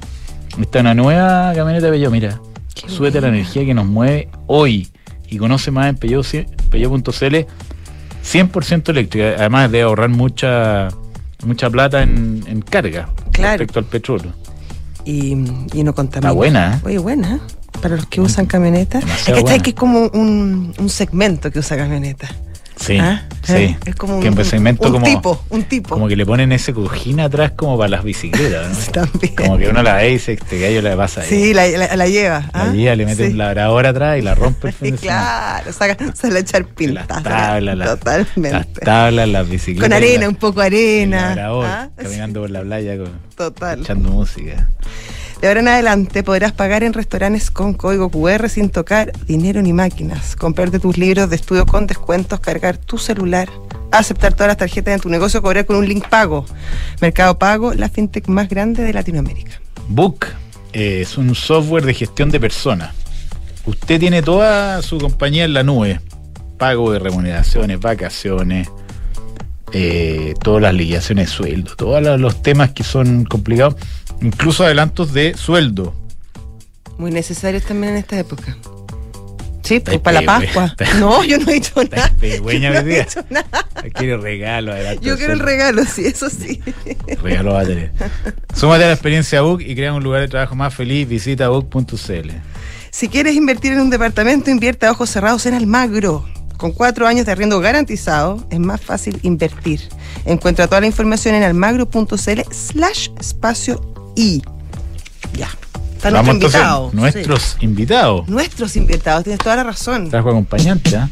Esta 0.59 0.79
es 0.79 0.81
una 0.81 0.93
nueva 0.93 1.53
camioneta 1.53 1.89
Peugeot, 1.89 2.11
mira. 2.11 2.39
Qué 2.73 2.89
Súbete 2.89 3.21
la 3.21 3.29
energía 3.29 3.65
que 3.65 3.73
nos 3.73 3.85
mueve 3.85 4.29
hoy 4.47 4.87
y 5.29 5.37
conoce 5.37 5.71
más 5.71 5.87
en 5.87 5.95
Peugeot, 5.97 6.25
Peugeot.cl 6.69 7.35
100% 8.23 8.89
eléctrica. 8.89 9.35
Además 9.37 9.71
de 9.71 9.81
ahorrar 9.83 10.09
mucha 10.09 10.89
mucha 11.45 11.69
plata 11.69 12.01
en, 12.01 12.43
en 12.47 12.61
carga 12.61 13.09
Claro. 13.31 13.51
respecto 13.57 13.79
al 13.79 13.85
petróleo. 13.85 14.33
Y, 15.03 15.31
y 15.73 15.83
no 15.83 15.93
contamina. 15.93 16.29
Está 16.29 16.31
buena, 16.31 16.75
¿eh? 16.75 16.79
Oye, 16.85 16.97
buena. 16.97 17.35
¿eh? 17.35 17.39
Para 17.81 17.97
los 17.97 18.05
que 18.07 18.21
usan 18.21 18.45
camionetas. 18.47 19.03
Es 19.03 19.25
que, 19.25 19.33
buena. 19.33 19.55
es 19.55 19.61
que 19.61 19.69
es 19.71 19.75
como 19.75 20.07
un, 20.13 20.73
un 20.79 20.89
segmento 20.89 21.51
que 21.51 21.59
usa 21.59 21.77
camioneta. 21.77 22.27
Sí, 22.77 22.97
¿Ah? 22.99 23.23
sí. 23.43 23.53
¿Eh? 23.53 23.77
Es 23.85 23.95
como 23.95 24.15
un, 24.17 24.21
que 24.21 24.27
en 24.27 24.45
segmento 24.45 24.87
un 24.87 24.93
como, 24.93 25.05
tipo, 25.05 25.41
un 25.49 25.63
tipo. 25.63 25.89
como 25.89 26.07
que 26.09 26.15
le 26.15 26.25
ponen 26.25 26.51
ese 26.51 26.73
cojín 26.73 27.19
atrás 27.21 27.51
como 27.55 27.77
para 27.77 27.89
las 27.89 28.03
bicicletas, 28.03 28.67
¿no? 28.87 28.91
También. 28.91 29.33
Como 29.35 29.57
que 29.57 29.69
uno 29.69 29.81
la 29.81 29.95
ve 29.95 30.09
y 30.09 30.13
dice, 30.13 30.33
este 30.33 30.59
gallo 30.59 30.81
le 30.81 30.95
pasa 30.95 31.21
ahí. 31.21 31.27
Sí, 31.29 31.53
la, 31.53 31.67
la- 31.69 31.95
la 31.95 32.07
lleva. 32.07 32.39
La 32.53 32.63
¿ah? 32.63 32.69
guía 32.71 32.95
le 32.95 33.05
mete 33.05 33.25
Sí. 33.27 33.31
un 33.31 33.37
labrador 33.37 33.85
atrás 33.87 34.19
y 34.19 34.21
la 34.21 34.35
rompe 34.35 34.67
el 34.67 34.73
fin 34.73 34.95
de 34.95 35.01
claro, 35.01 35.71
saca, 35.71 35.97
sale 36.13 36.37
a 36.37 36.39
echar 36.41 36.61
Las 36.63 36.71
pintas. 36.73 37.23
tablas, 37.23 37.77
las, 37.77 37.87
Totalmente. 37.89 38.51
las 38.51 38.73
tablas, 38.73 39.29
las 39.29 39.49
bicicletas. 39.49 39.89
Con 39.89 39.93
arena, 39.93 40.21
la- 40.23 40.29
un 40.29 40.35
poco 40.35 40.61
el 40.61 40.67
arena. 40.67 41.27
labrador, 41.29 41.65
¿ah? 41.65 41.89
caminando 41.95 42.41
por 42.41 42.49
la 42.49 42.61
playa 42.61 42.97
con, 42.97 43.11
Total. 43.35 43.71
escuchando 43.79 44.09
música. 44.09 44.69
De 45.41 45.47
ahora 45.47 45.59
en 45.59 45.67
adelante 45.67 46.23
podrás 46.23 46.53
pagar 46.53 46.83
en 46.83 46.93
restaurantes 46.93 47.51
con 47.51 47.73
código 47.73 48.09
QR 48.09 48.49
sin 48.49 48.69
tocar 48.69 49.11
dinero 49.25 49.61
ni 49.61 49.73
máquinas, 49.73 50.35
comprarte 50.35 50.79
tus 50.79 50.97
libros 50.97 51.29
de 51.29 51.35
estudio 51.35 51.65
con 51.65 51.87
descuentos, 51.87 52.39
cargar 52.39 52.77
tu 52.77 52.97
celular, 52.97 53.49
aceptar 53.91 54.33
todas 54.33 54.47
las 54.47 54.57
tarjetas 54.57 54.95
en 54.95 55.01
tu 55.01 55.09
negocio, 55.09 55.41
cobrar 55.41 55.65
con 55.65 55.75
un 55.75 55.87
link 55.87 56.07
pago. 56.07 56.45
Mercado 57.01 57.37
Pago, 57.37 57.73
la 57.73 57.89
fintech 57.89 58.27
más 58.27 58.47
grande 58.47 58.83
de 58.83 58.93
Latinoamérica. 58.93 59.59
Book 59.89 60.25
eh, 60.73 61.01
es 61.01 61.17
un 61.17 61.35
software 61.35 61.85
de 61.85 61.93
gestión 61.93 62.31
de 62.31 62.39
personas. 62.39 62.93
Usted 63.65 63.99
tiene 63.99 64.21
toda 64.21 64.81
su 64.81 64.97
compañía 64.99 65.45
en 65.45 65.53
la 65.53 65.63
nube. 65.63 65.99
Pago 66.57 66.91
de 66.91 66.99
remuneraciones, 66.99 67.79
vacaciones, 67.79 68.69
eh, 69.73 70.35
todas 70.41 70.61
las 70.61 70.73
liquidaciones 70.73 71.27
de 71.27 71.35
sueldo, 71.35 71.75
todos 71.75 72.19
los 72.19 72.41
temas 72.41 72.71
que 72.71 72.83
son 72.83 73.25
complicados, 73.25 73.75
incluso 74.21 74.63
adelantos 74.63 75.13
de 75.13 75.35
sueldo. 75.35 75.93
Muy 76.97 77.11
necesarios 77.11 77.63
también 77.63 77.93
en 77.93 77.99
esta 77.99 78.17
época. 78.17 78.57
Sí, 79.65 79.79
pues 79.79 79.99
para 79.99 80.21
la 80.21 80.25
Pascua. 80.39 80.75
No, 80.99 81.23
yo 81.23 81.39
no 81.39 81.49
he 81.51 81.57
hecho 81.57 81.83
nada. 81.83 82.13
pegüeña 82.19 82.69
Yo 82.73 82.73
no 82.73 82.79
he 82.87 82.91
día. 82.91 83.01
hecho 83.01 83.25
nada. 83.29 83.47
Quiere 83.93 84.17
regalo, 84.17 84.73
Yo 85.01 85.17
quiero 85.17 85.33
el 85.33 85.39
regalo, 85.39 85.83
sí, 85.85 86.05
eso 86.05 86.29
sí. 86.29 86.61
Regalo 87.23 87.53
va 87.53 87.61
a 87.61 87.65
tener. 87.65 87.91
Súmate 88.53 88.83
a 88.83 88.87
la 88.87 88.93
experiencia 88.93 89.41
Book 89.41 89.61
y 89.61 89.75
crea 89.75 89.93
un 89.93 90.03
lugar 90.03 90.21
de 90.21 90.27
trabajo 90.27 90.55
más 90.55 90.73
feliz. 90.73 91.07
Visita 91.07 91.49
book.cl. 91.49 92.29
Si 92.91 93.09
quieres 93.09 93.35
invertir 93.35 93.73
en 93.73 93.81
un 93.81 93.89
departamento, 93.89 94.49
invierte 94.51 94.85
a 94.85 94.91
ojos 94.91 95.09
cerrados 95.09 95.45
en 95.47 95.55
Almagro. 95.55 96.25
Con 96.57 96.71
cuatro 96.71 97.07
años 97.07 97.25
de 97.25 97.31
arriendo 97.31 97.59
garantizado, 97.59 98.47
es 98.49 98.59
más 98.59 98.79
fácil 98.81 99.19
invertir. 99.23 99.81
Encuentra 100.25 100.67
toda 100.67 100.81
la 100.81 100.87
información 100.87 101.35
en 101.35 101.43
almagro.cl 101.43 102.41
slash 102.51 103.09
espacio 103.19 103.94
I. 104.15 104.41
Ya. 105.37 105.49
Está 105.95 106.11
nuestro 106.11 106.33
invitado. 106.33 106.89
Nuestros 106.93 107.41
sí. 107.41 107.65
invitados. 107.65 108.27
Nuestros 108.27 108.75
invitados, 108.75 109.23
tienes 109.23 109.39
toda 109.39 109.55
la 109.57 109.63
razón. 109.63 110.09
Trajo 110.09 110.29
acompañante, 110.29 110.95
¿eh? 110.95 111.07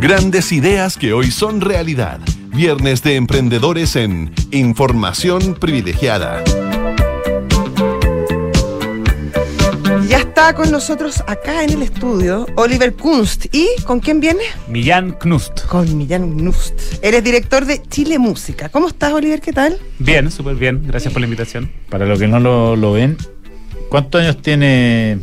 Grandes 0.00 0.50
ideas 0.50 0.96
que 0.96 1.12
hoy 1.12 1.30
son 1.30 1.60
realidad. 1.60 2.18
Viernes 2.48 3.02
de 3.02 3.16
Emprendedores 3.16 3.94
en 3.96 4.34
Información 4.50 5.54
Privilegiada. 5.54 6.42
Está 10.32 10.54
con 10.54 10.70
nosotros 10.70 11.22
acá 11.26 11.62
en 11.62 11.70
el 11.74 11.82
estudio 11.82 12.46
Oliver 12.56 12.94
Kunst. 12.94 13.54
¿Y 13.54 13.68
con 13.84 14.00
quién 14.00 14.18
viene? 14.18 14.40
Millán 14.66 15.12
Knust. 15.12 15.66
Con 15.66 15.94
Millán 15.98 16.38
Knust. 16.38 16.72
Eres 17.02 17.22
director 17.22 17.66
de 17.66 17.82
Chile 17.82 18.18
Música. 18.18 18.70
¿Cómo 18.70 18.88
estás, 18.88 19.12
Oliver? 19.12 19.42
¿Qué 19.42 19.52
tal? 19.52 19.78
Bien, 19.98 20.30
súper 20.30 20.54
bien. 20.54 20.84
Gracias 20.86 21.12
por 21.12 21.20
la 21.20 21.26
invitación. 21.26 21.70
Para 21.90 22.06
los 22.06 22.18
que 22.18 22.28
no 22.28 22.40
lo, 22.40 22.76
lo 22.76 22.92
ven, 22.92 23.18
¿cuántos 23.90 24.22
años 24.22 24.40
tiene 24.40 25.18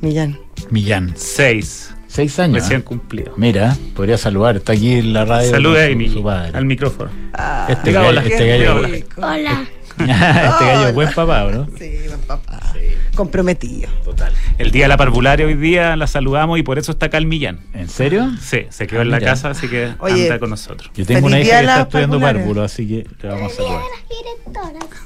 Millán? 0.00 0.38
Millán? 0.70 1.12
Seis. 1.16 1.90
Seis 2.06 2.38
años. 2.38 2.62
Recién 2.62 2.80
cumplido. 2.80 3.34
Mira, 3.36 3.76
podría 3.94 4.16
saludar. 4.16 4.56
Está 4.56 4.72
aquí 4.72 4.94
en 4.94 5.12
la 5.12 5.26
radio. 5.26 5.50
Saluda 5.50 5.86
con 5.86 5.98
ahí, 6.00 6.06
su, 6.08 6.12
su 6.14 6.18
mi- 6.20 6.24
padre. 6.24 6.52
al 6.56 6.64
micrófono. 6.64 7.10
Ah, 7.34 7.66
Este 7.68 7.90
Diga 7.90 8.00
gallo, 8.00 8.10
hola. 8.10 8.22
este 8.22 8.36
qué 8.38 8.46
gallo. 8.48 8.76
Hola. 9.18 9.66
este 9.98 10.06
gallo 10.06 10.78
Hola. 10.80 10.88
es 10.88 10.94
buen 10.94 11.12
papá, 11.12 11.50
¿no? 11.52 11.68
Sí, 11.78 11.92
buen 12.08 12.20
papá. 12.20 12.72
Comprometido. 13.16 13.88
Total. 14.04 14.32
El 14.58 14.70
día 14.70 14.84
de 14.84 14.88
la 14.88 14.96
parvularia 14.96 15.44
hoy 15.46 15.54
día 15.54 15.96
la 15.96 16.06
saludamos 16.06 16.58
y 16.58 16.62
por 16.62 16.78
eso 16.78 16.92
está 16.92 17.06
acá 17.06 17.18
el 17.18 17.26
Millán. 17.26 17.58
¿En 17.74 17.88
serio? 17.88 18.30
Sí, 18.40 18.60
se 18.70 18.86
quedó 18.86 19.00
Ah, 19.00 19.02
en 19.02 19.10
la 19.10 19.16
mira. 19.18 19.32
casa, 19.32 19.50
así 19.50 19.66
que 19.68 19.94
Oye. 19.98 20.22
anda 20.24 20.38
con 20.38 20.50
nosotros. 20.50 20.90
Yo 20.94 21.04
tengo 21.04 21.26
una 21.26 21.40
hija 21.40 21.58
que 21.58 21.64
está 21.66 21.80
estudiando 21.82 22.20
párvulo, 22.20 22.62
así 22.62 22.86
que 22.86 23.06
le 23.22 23.28
vamos 23.28 23.52
a 23.52 23.56
saludar. 23.56 23.82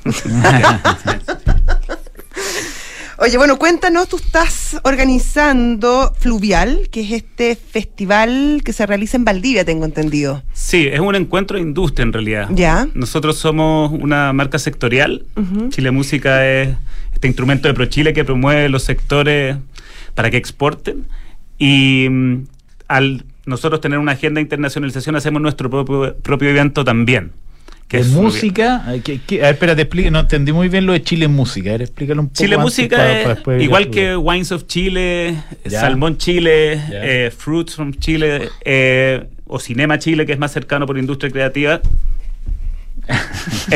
Oye, 3.23 3.37
bueno, 3.37 3.59
cuéntanos, 3.59 4.09
tú 4.09 4.17
estás 4.17 4.81
organizando 4.83 6.15
Fluvial, 6.19 6.89
que 6.91 7.03
es 7.03 7.11
este 7.13 7.55
festival 7.55 8.63
que 8.65 8.73
se 8.73 8.87
realiza 8.87 9.19
en 9.19 9.27
Valdivia, 9.27 9.63
tengo 9.63 9.85
entendido. 9.85 10.43
Sí, 10.55 10.89
es 10.91 11.01
un 11.01 11.15
encuentro 11.15 11.59
de 11.59 11.63
industria 11.63 12.05
en 12.05 12.15
realidad. 12.15 12.49
Ya. 12.51 12.89
Nosotros 12.95 13.37
somos 13.37 13.93
una 13.93 14.33
marca 14.33 14.59
sectorial. 14.59 15.27
Chile 15.69 15.91
Música 15.91 16.47
es 16.49 16.71
este 17.21 17.29
instrumento 17.29 17.69
de 17.69 17.75
ProChile 17.75 18.15
que 18.15 18.25
promueve 18.25 18.71
los 18.71 18.83
sectores 18.83 19.57
para 20.15 20.31
que 20.31 20.39
exporten. 20.39 21.05
Y 21.59 22.07
mm, 22.09 22.45
al 22.89 23.25
nosotros 23.45 23.83
tener 23.83 23.99
una 23.99 24.13
agenda 24.13 24.39
de 24.39 24.43
internacionalización, 24.43 25.17
hacemos 25.17 25.43
nuestro 25.43 25.69
propio, 25.69 26.17
propio 26.23 26.49
evento 26.49 26.83
también. 26.83 27.33
¿Qué 27.89 27.99
es 27.99 28.09
música? 28.09 28.85
Ay, 28.87 29.01
¿qué- 29.01 29.21
qué? 29.27 29.41
A 29.43 29.47
ver, 29.53 29.55
espérate, 29.55 30.11
no 30.11 30.21
entendí 30.21 30.53
muy 30.53 30.69
bien 30.71 30.87
lo 30.87 30.93
de 30.95 31.03
Chile 31.03 31.29
Música. 31.29 31.71
A 31.71 31.73
ver, 31.73 31.83
explícalo 31.83 32.23
un 32.23 32.29
poco. 32.29 32.39
Chile 32.39 32.57
Música 32.57 32.97
para- 32.97 33.43
para 33.43 33.63
igual 33.63 33.91
que. 33.91 34.17
Wines 34.17 34.51
of 34.53 34.67
Chile, 34.67 35.37
Ya. 35.67 35.81
Salmón 35.81 36.17
Chile, 36.17 36.81
eh, 36.91 37.31
Fruits 37.37 37.75
from 37.75 37.93
Chile 37.93 38.49
eh, 38.65 39.27
o 39.47 39.59
Cinema 39.59 39.99
Chile, 39.99 40.25
que 40.25 40.33
es 40.33 40.39
más 40.39 40.53
cercano 40.53 40.87
por 40.87 40.97
industria 40.97 41.31
creativa. 41.31 41.81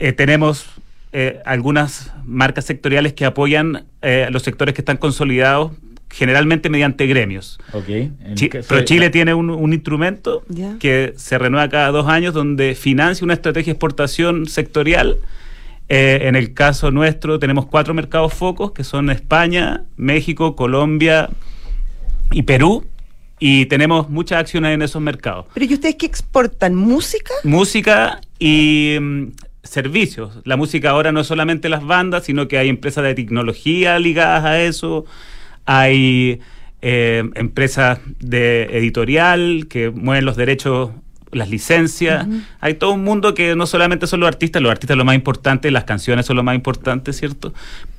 Eh, 0.00 0.12
tenemos 0.12 0.66
eh, 1.14 1.40
algunas 1.46 2.12
marcas 2.26 2.66
sectoriales 2.66 3.12
que 3.14 3.24
apoyan 3.24 3.84
eh, 4.02 4.24
a 4.26 4.30
los 4.30 4.42
sectores 4.42 4.74
que 4.74 4.80
están 4.82 4.96
consolidados, 4.98 5.72
generalmente 6.10 6.68
mediante 6.68 7.06
gremios. 7.06 7.58
Ok. 7.72 7.88
en 7.88 8.34
Chi- 8.34 8.48
caso 8.48 8.66
Pero 8.68 8.84
Chile 8.84 9.08
tiene 9.10 9.32
un, 9.32 9.48
un 9.48 9.72
instrumento 9.72 10.42
que 10.78 11.14
se 11.16 11.38
renueva 11.38 11.68
cada 11.68 11.90
dos 11.90 12.06
años 12.08 12.34
donde 12.34 12.74
financia 12.74 13.24
una 13.24 13.34
estrategia 13.34 13.72
de 13.72 13.76
exportación 13.76 14.46
sectorial. 14.46 15.16
Eh, 15.88 16.20
en 16.22 16.34
el 16.36 16.54
caso 16.54 16.90
nuestro 16.90 17.38
tenemos 17.38 17.66
cuatro 17.66 17.92
mercados 17.94 18.32
focos 18.32 18.72
que 18.72 18.84
son 18.84 19.10
España, 19.10 19.84
México, 19.96 20.54
Colombia 20.56 21.30
y 22.32 22.42
Perú. 22.42 22.84
Y 23.40 23.66
tenemos 23.66 24.08
muchas 24.08 24.38
acciones 24.38 24.72
en 24.74 24.82
esos 24.82 25.02
mercados. 25.02 25.46
Pero 25.52 25.66
¿y 25.66 25.74
ustedes 25.74 25.96
qué 25.96 26.06
exportan? 26.06 26.74
¿Música? 26.74 27.34
Música 27.42 28.20
y 28.38 28.96
mm, 29.00 29.24
servicios. 29.74 30.38
La 30.44 30.56
música 30.56 30.90
ahora 30.90 31.12
no 31.12 31.20
es 31.20 31.26
solamente 31.26 31.68
las 31.68 31.84
bandas, 31.84 32.24
sino 32.24 32.48
que 32.48 32.56
hay 32.56 32.68
empresas 32.68 33.04
de 33.04 33.14
tecnología 33.14 33.98
ligadas 33.98 34.44
a 34.44 34.62
eso. 34.62 35.04
Hay 35.66 36.40
eh, 36.80 37.24
empresas 37.34 38.00
de 38.20 38.64
editorial 38.72 39.66
que 39.68 39.90
mueven 39.90 40.24
los 40.24 40.36
derechos, 40.36 40.90
las 41.32 41.50
licencias. 41.50 42.26
Hay 42.60 42.74
todo 42.74 42.92
un 42.92 43.04
mundo 43.04 43.34
que 43.34 43.56
no 43.56 43.66
solamente 43.66 44.06
son 44.06 44.20
los 44.20 44.28
artistas, 44.28 44.62
los 44.62 44.70
artistas 44.70 44.94
son 44.94 44.98
lo 44.98 45.04
más 45.04 45.16
importante, 45.16 45.70
las 45.70 45.84
canciones 45.84 46.26
son 46.26 46.36
lo 46.36 46.42
más 46.42 46.54
importante, 46.54 47.12
¿cierto? 47.12 47.52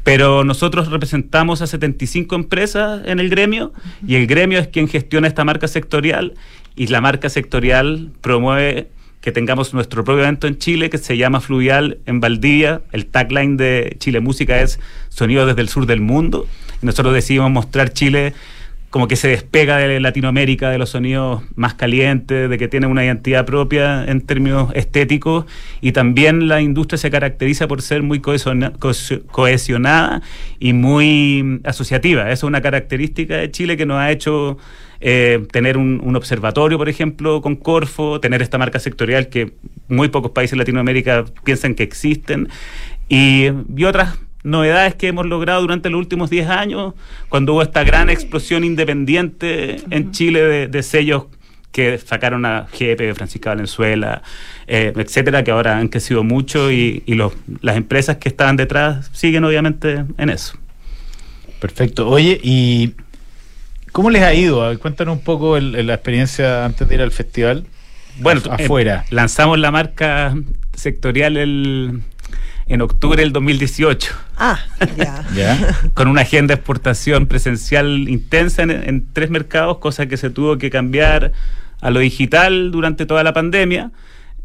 Pero 0.03 0.43
nosotros 0.43 0.89
representamos 0.89 1.61
a 1.61 1.67
75 1.67 2.35
empresas 2.35 3.01
en 3.05 3.19
el 3.19 3.29
gremio 3.29 3.73
y 4.07 4.15
el 4.15 4.27
gremio 4.27 4.59
es 4.59 4.67
quien 4.69 4.87
gestiona 4.87 5.27
esta 5.27 5.43
marca 5.43 5.67
sectorial 5.67 6.33
y 6.75 6.87
la 6.87 7.01
marca 7.01 7.29
sectorial 7.29 8.11
promueve 8.21 8.89
que 9.25 9.31
tengamos 9.31 9.73
nuestro 9.73 10.03
propio 10.03 10.21
evento 10.23 10.45
en 10.45 10.59
Chile 10.59 10.91
que 10.91 10.99
se 10.99 11.17
llama 11.17 11.41
Fluvial 11.41 11.97
en 12.05 12.19
Valdivia. 12.19 12.81
El 12.91 13.07
tagline 13.07 13.57
de 13.57 13.95
Chile 13.99 14.19
Música 14.19 14.61
es 14.61 14.79
Sonido 15.09 15.47
desde 15.47 15.61
el 15.61 15.67
sur 15.67 15.87
del 15.87 15.99
mundo. 15.99 16.47
Y 16.81 16.85
nosotros 16.85 17.11
decidimos 17.13 17.49
mostrar 17.49 17.91
Chile 17.91 18.33
como 18.91 19.07
que 19.07 19.15
se 19.15 19.27
despega 19.27 19.77
de 19.77 19.99
Latinoamérica, 19.99 20.69
de 20.69 20.77
los 20.77 20.91
sonidos 20.91 21.41
más 21.55 21.73
calientes, 21.73 22.49
de 22.49 22.57
que 22.59 22.67
tiene 22.67 22.85
una 22.85 23.03
identidad 23.03 23.45
propia 23.45 24.05
en 24.05 24.21
términos 24.21 24.71
estéticos 24.75 25.45
y 25.81 25.91
también 25.91 26.47
la 26.47 26.61
industria 26.61 26.97
se 26.99 27.09
caracteriza 27.09 27.67
por 27.67 27.81
ser 27.81 28.03
muy 28.03 28.19
cohesiona- 28.21 28.71
cohesio- 28.77 29.25
cohesionada 29.25 30.21
y 30.59 30.71
muy 30.73 31.41
mm, 31.43 31.59
asociativa. 31.65 32.21
Esa 32.25 32.31
es 32.33 32.43
una 32.43 32.61
característica 32.61 33.35
de 33.37 33.49
Chile 33.51 33.75
que 33.75 33.85
nos 33.87 33.97
ha 33.97 34.11
hecho 34.11 34.57
eh, 35.01 35.45
tener 35.51 35.77
un, 35.77 36.01
un 36.03 36.15
observatorio, 36.15 36.77
por 36.77 36.89
ejemplo, 36.89 37.41
con 37.41 37.55
Corfo, 37.55 38.19
tener 38.19 38.41
esta 38.41 38.57
marca 38.57 38.79
sectorial 38.79 39.29
que 39.29 39.53
muy 39.87 40.09
pocos 40.09 40.31
países 40.31 40.51
de 40.51 40.57
Latinoamérica 40.57 41.25
piensan 41.43 41.75
que 41.75 41.83
existen 41.83 42.49
y, 43.09 43.47
y 43.75 43.83
otras 43.83 44.17
novedades 44.43 44.95
que 44.95 45.07
hemos 45.07 45.25
logrado 45.25 45.61
durante 45.61 45.89
los 45.89 45.97
últimos 45.99 46.29
10 46.29 46.49
años, 46.49 46.93
cuando 47.29 47.53
hubo 47.53 47.61
esta 47.63 47.83
gran 47.83 48.09
explosión 48.09 48.63
independiente 48.63 49.77
en 49.89 50.11
Chile 50.11 50.41
de, 50.43 50.67
de 50.67 50.83
sellos 50.83 51.25
que 51.71 51.97
sacaron 51.97 52.45
a 52.45 52.67
GP, 52.71 53.13
Francisca 53.15 53.49
Valenzuela, 53.49 54.21
eh, 54.67 54.93
etcétera, 54.95 55.43
que 55.43 55.51
ahora 55.51 55.77
han 55.77 55.89
crecido 55.89 56.23
mucho 56.23 56.71
y, 56.71 57.03
y 57.05 57.15
los- 57.15 57.33
las 57.61 57.75
empresas 57.75 58.15
que 58.17 58.29
estaban 58.29 58.55
detrás 58.55 59.09
siguen 59.13 59.43
obviamente 59.43 60.05
en 60.17 60.29
eso. 60.29 60.57
Perfecto. 61.59 62.07
Oye, 62.07 62.39
¿y 62.43 62.93
cómo 63.95 64.09
les 64.09 64.23
ha 64.23 64.33
ido? 64.33 64.77
Cuéntanos 64.79 65.15
un 65.17 65.23
poco 65.23 65.55
el- 65.55 65.73
el- 65.75 65.87
la 65.87 65.93
experiencia 65.93 66.65
antes 66.65 66.85
de 66.85 66.95
ir 66.95 67.01
al 67.01 67.11
festival. 67.11 67.65
Bueno, 68.19 68.41
eh, 68.57 68.63
afuera. 68.65 69.05
lanzamos 69.09 69.57
la 69.57 69.71
marca 69.71 70.35
sectorial 70.73 71.37
el- 71.37 72.01
en 72.67 72.81
octubre 72.81 73.21
del 73.21 73.31
2018. 73.31 74.11
Ah, 74.37 74.59
ya. 75.33 75.55
Con 75.93 76.09
una 76.09 76.21
agenda 76.23 76.53
de 76.53 76.59
exportación 76.59 77.25
presencial 77.27 78.09
intensa 78.09 78.63
en, 78.63 78.71
en 78.71 79.05
tres 79.13 79.29
mercados, 79.29 79.77
cosa 79.77 80.07
que 80.07 80.17
se 80.17 80.29
tuvo 80.29 80.57
que 80.57 80.69
cambiar 80.69 81.31
a 81.79 81.89
lo 81.89 82.01
digital 82.01 82.71
durante 82.71 83.05
toda 83.05 83.23
la 83.23 83.31
pandemia. 83.31 83.91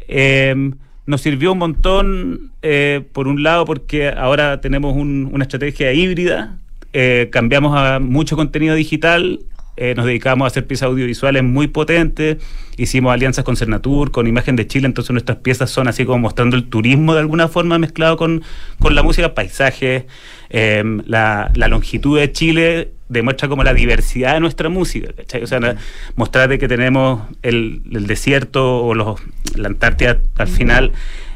Eh, 0.07 0.71
nos 1.05 1.19
sirvió 1.19 1.51
un 1.51 1.57
montón, 1.57 2.51
eh, 2.61 3.03
por 3.11 3.27
un 3.27 3.43
lado, 3.43 3.65
porque 3.65 4.07
ahora 4.09 4.61
tenemos 4.61 4.95
un- 4.95 5.29
una 5.33 5.43
estrategia 5.43 5.91
híbrida, 5.91 6.55
eh, 6.93 7.29
cambiamos 7.31 7.77
a 7.77 7.99
mucho 7.99 8.35
contenido 8.35 8.75
digital, 8.75 9.39
eh, 9.77 9.93
nos 9.95 10.05
dedicamos 10.05 10.45
a 10.45 10.47
hacer 10.47 10.67
piezas 10.67 10.87
audiovisuales 10.87 11.43
muy 11.43 11.67
potentes, 11.67 12.37
hicimos 12.77 13.13
alianzas 13.13 13.43
con 13.45 13.55
Cernatur, 13.55 14.11
con 14.11 14.27
Imagen 14.27 14.55
de 14.55 14.67
Chile, 14.67 14.85
entonces 14.85 15.11
nuestras 15.11 15.37
piezas 15.39 15.69
son 15.69 15.87
así 15.87 16.05
como 16.05 16.19
mostrando 16.19 16.55
el 16.57 16.65
turismo 16.65 17.13
de 17.13 17.21
alguna 17.21 17.47
forma 17.47 17.79
mezclado 17.79 18.17
con, 18.17 18.43
con 18.79 18.93
la 18.95 19.01
música, 19.03 19.33
paisajes, 19.33 20.03
eh, 20.49 20.83
la, 21.05 21.51
la 21.55 21.67
longitud 21.69 22.19
de 22.19 22.31
Chile 22.31 22.91
demuestra 23.07 23.47
como 23.47 23.63
la 23.63 23.73
diversidad 23.73 24.33
de 24.35 24.39
nuestra 24.41 24.69
música, 24.69 25.11
¿cachai? 25.13 25.43
O 25.43 25.47
sea, 25.47 25.59
la- 25.59 25.75
mostrar 26.15 26.47
de 26.49 26.59
que 26.59 26.67
tenemos 26.67 27.21
el, 27.41 27.81
el 27.91 28.07
desierto 28.07 28.83
o 28.83 28.93
los, 28.93 29.19
la 29.55 29.67
Antártida 29.67 30.19
al 30.37 30.47
final 30.47 30.91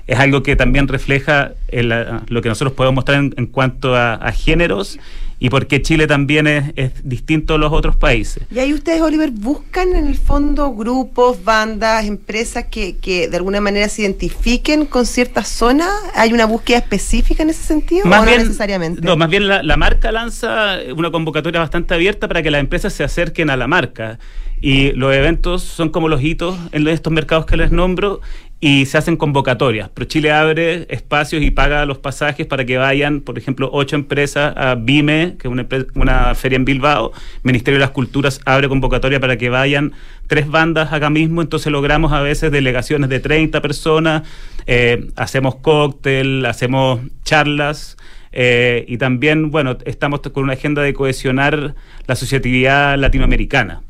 es 0.07 0.19
algo 0.19 0.43
que 0.43 0.55
también 0.55 0.87
refleja 0.87 1.53
el, 1.67 1.91
ah, 1.91 2.23
lo 2.27 2.41
que 2.41 2.49
nosotros 2.49 2.73
podemos 2.73 2.95
mostrar 2.95 3.19
en, 3.19 3.33
en 3.37 3.47
cuanto 3.47 3.95
a, 3.95 4.13
a 4.13 4.31
géneros 4.31 4.99
y 5.37 5.49
por 5.49 5.67
qué 5.67 5.81
Chile 5.81 6.07
también 6.07 6.47
es, 6.47 6.71
es 6.77 6.91
distinto 7.03 7.55
a 7.55 7.57
los 7.57 7.73
otros 7.73 7.97
países. 7.97 8.43
Y 8.49 8.59
ahí 8.59 8.73
ustedes, 8.73 9.01
Oliver, 9.01 9.31
buscan 9.31 9.93
en 9.93 10.07
el 10.07 10.15
fondo 10.15 10.73
grupos, 10.73 11.43
bandas, 11.43 12.05
empresas 12.05 12.65
que, 12.71 12.97
que 12.97 13.27
de 13.27 13.37
alguna 13.37 13.59
manera 13.59 13.89
se 13.89 14.03
identifiquen 14.03 14.85
con 14.85 15.05
ciertas 15.05 15.49
zonas. 15.49 15.89
¿Hay 16.15 16.31
una 16.31 16.45
búsqueda 16.45 16.77
específica 16.77 17.43
en 17.43 17.49
ese 17.49 17.63
sentido? 17.63 18.05
¿O 18.05 18.09
no 18.09 18.25
necesariamente? 18.25 19.01
No, 19.01 19.17
más 19.17 19.29
bien 19.29 19.47
la, 19.47 19.61
la 19.61 19.75
marca 19.75 20.11
lanza 20.11 20.77
una 20.95 21.11
convocatoria 21.11 21.59
bastante 21.59 21.93
abierta 21.93 22.29
para 22.29 22.41
que 22.41 22.49
las 22.49 22.61
empresas 22.61 22.93
se 22.93 23.03
acerquen 23.03 23.49
a 23.49 23.57
la 23.57 23.67
marca. 23.67 24.19
Y 24.61 24.93
los 24.93 25.13
eventos 25.13 25.63
son 25.63 25.89
como 25.89 26.07
los 26.07 26.23
hitos 26.23 26.57
en 26.71 26.87
estos 26.87 27.11
mercados 27.11 27.45
que 27.45 27.57
les 27.57 27.71
nombro. 27.71 28.21
Y 28.65 28.87
se 28.87 28.97
hacen 28.97 29.15
convocatorias. 29.15 29.91
Pero 29.93 30.07
Chile 30.07 30.31
abre 30.31 30.87
espacios 30.89 31.43
y 31.43 31.51
paga 31.51 31.85
los 31.85 31.99
pasajes 31.99 32.47
para 32.47 32.65
que 32.65 32.77
vayan, 32.79 33.21
por 33.21 33.37
ejemplo, 33.37 33.69
ocho 33.71 33.95
empresas 33.95 34.57
a 34.57 34.73
BIME, 34.73 35.35
que 35.37 35.47
es 35.47 35.51
una, 35.51 35.67
una 35.93 36.33
feria 36.33 36.55
en 36.55 36.65
Bilbao. 36.65 37.11
Ministerio 37.43 37.77
de 37.77 37.81
las 37.81 37.91
Culturas 37.91 38.41
abre 38.43 38.67
convocatoria 38.67 39.19
para 39.19 39.37
que 39.37 39.49
vayan 39.49 39.93
tres 40.25 40.47
bandas 40.47 40.91
acá 40.91 41.11
mismo. 41.11 41.43
Entonces 41.43 41.71
logramos 41.71 42.11
a 42.11 42.21
veces 42.21 42.51
delegaciones 42.51 43.07
de 43.07 43.19
30 43.19 43.61
personas, 43.61 44.23
eh, 44.65 45.09
hacemos 45.15 45.57
cóctel, 45.57 46.43
hacemos 46.47 47.01
charlas. 47.23 47.97
Eh, 48.31 48.83
y 48.87 48.97
también, 48.97 49.51
bueno, 49.51 49.77
estamos 49.85 50.21
con 50.21 50.43
una 50.43 50.53
agenda 50.53 50.81
de 50.81 50.95
cohesionar 50.95 51.75
la 52.07 52.13
asociatividad 52.13 52.97
latinoamericana. 52.97 53.83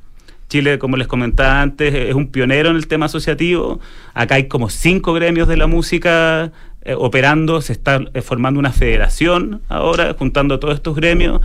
Chile, 0.50 0.78
como 0.80 0.98
les 0.98 1.08
comentaba 1.08 1.62
antes, 1.62 1.94
es 1.94 2.14
un 2.14 2.28
pionero 2.28 2.70
en 2.70 2.76
el 2.76 2.88
tema 2.88 3.08
asociativo. 3.08 3.80
Acá 4.14 4.36
hay 4.36 4.48
como 4.48 4.70
cinco 4.70 5.14
gremios 5.14 5.48
de 5.48 5.58
la 5.58 5.68
música 5.68 6.52
eh, 6.84 6.94
operando, 6.98 7.62
se 7.62 7.74
está 7.74 8.00
eh, 8.14 8.22
formando 8.22 8.60
una 8.60 8.72
federación 8.72 9.62
ahora, 9.70 10.16
juntando 10.18 10.60
todos 10.60 10.76
estos 10.76 10.96
gremios. 10.96 11.42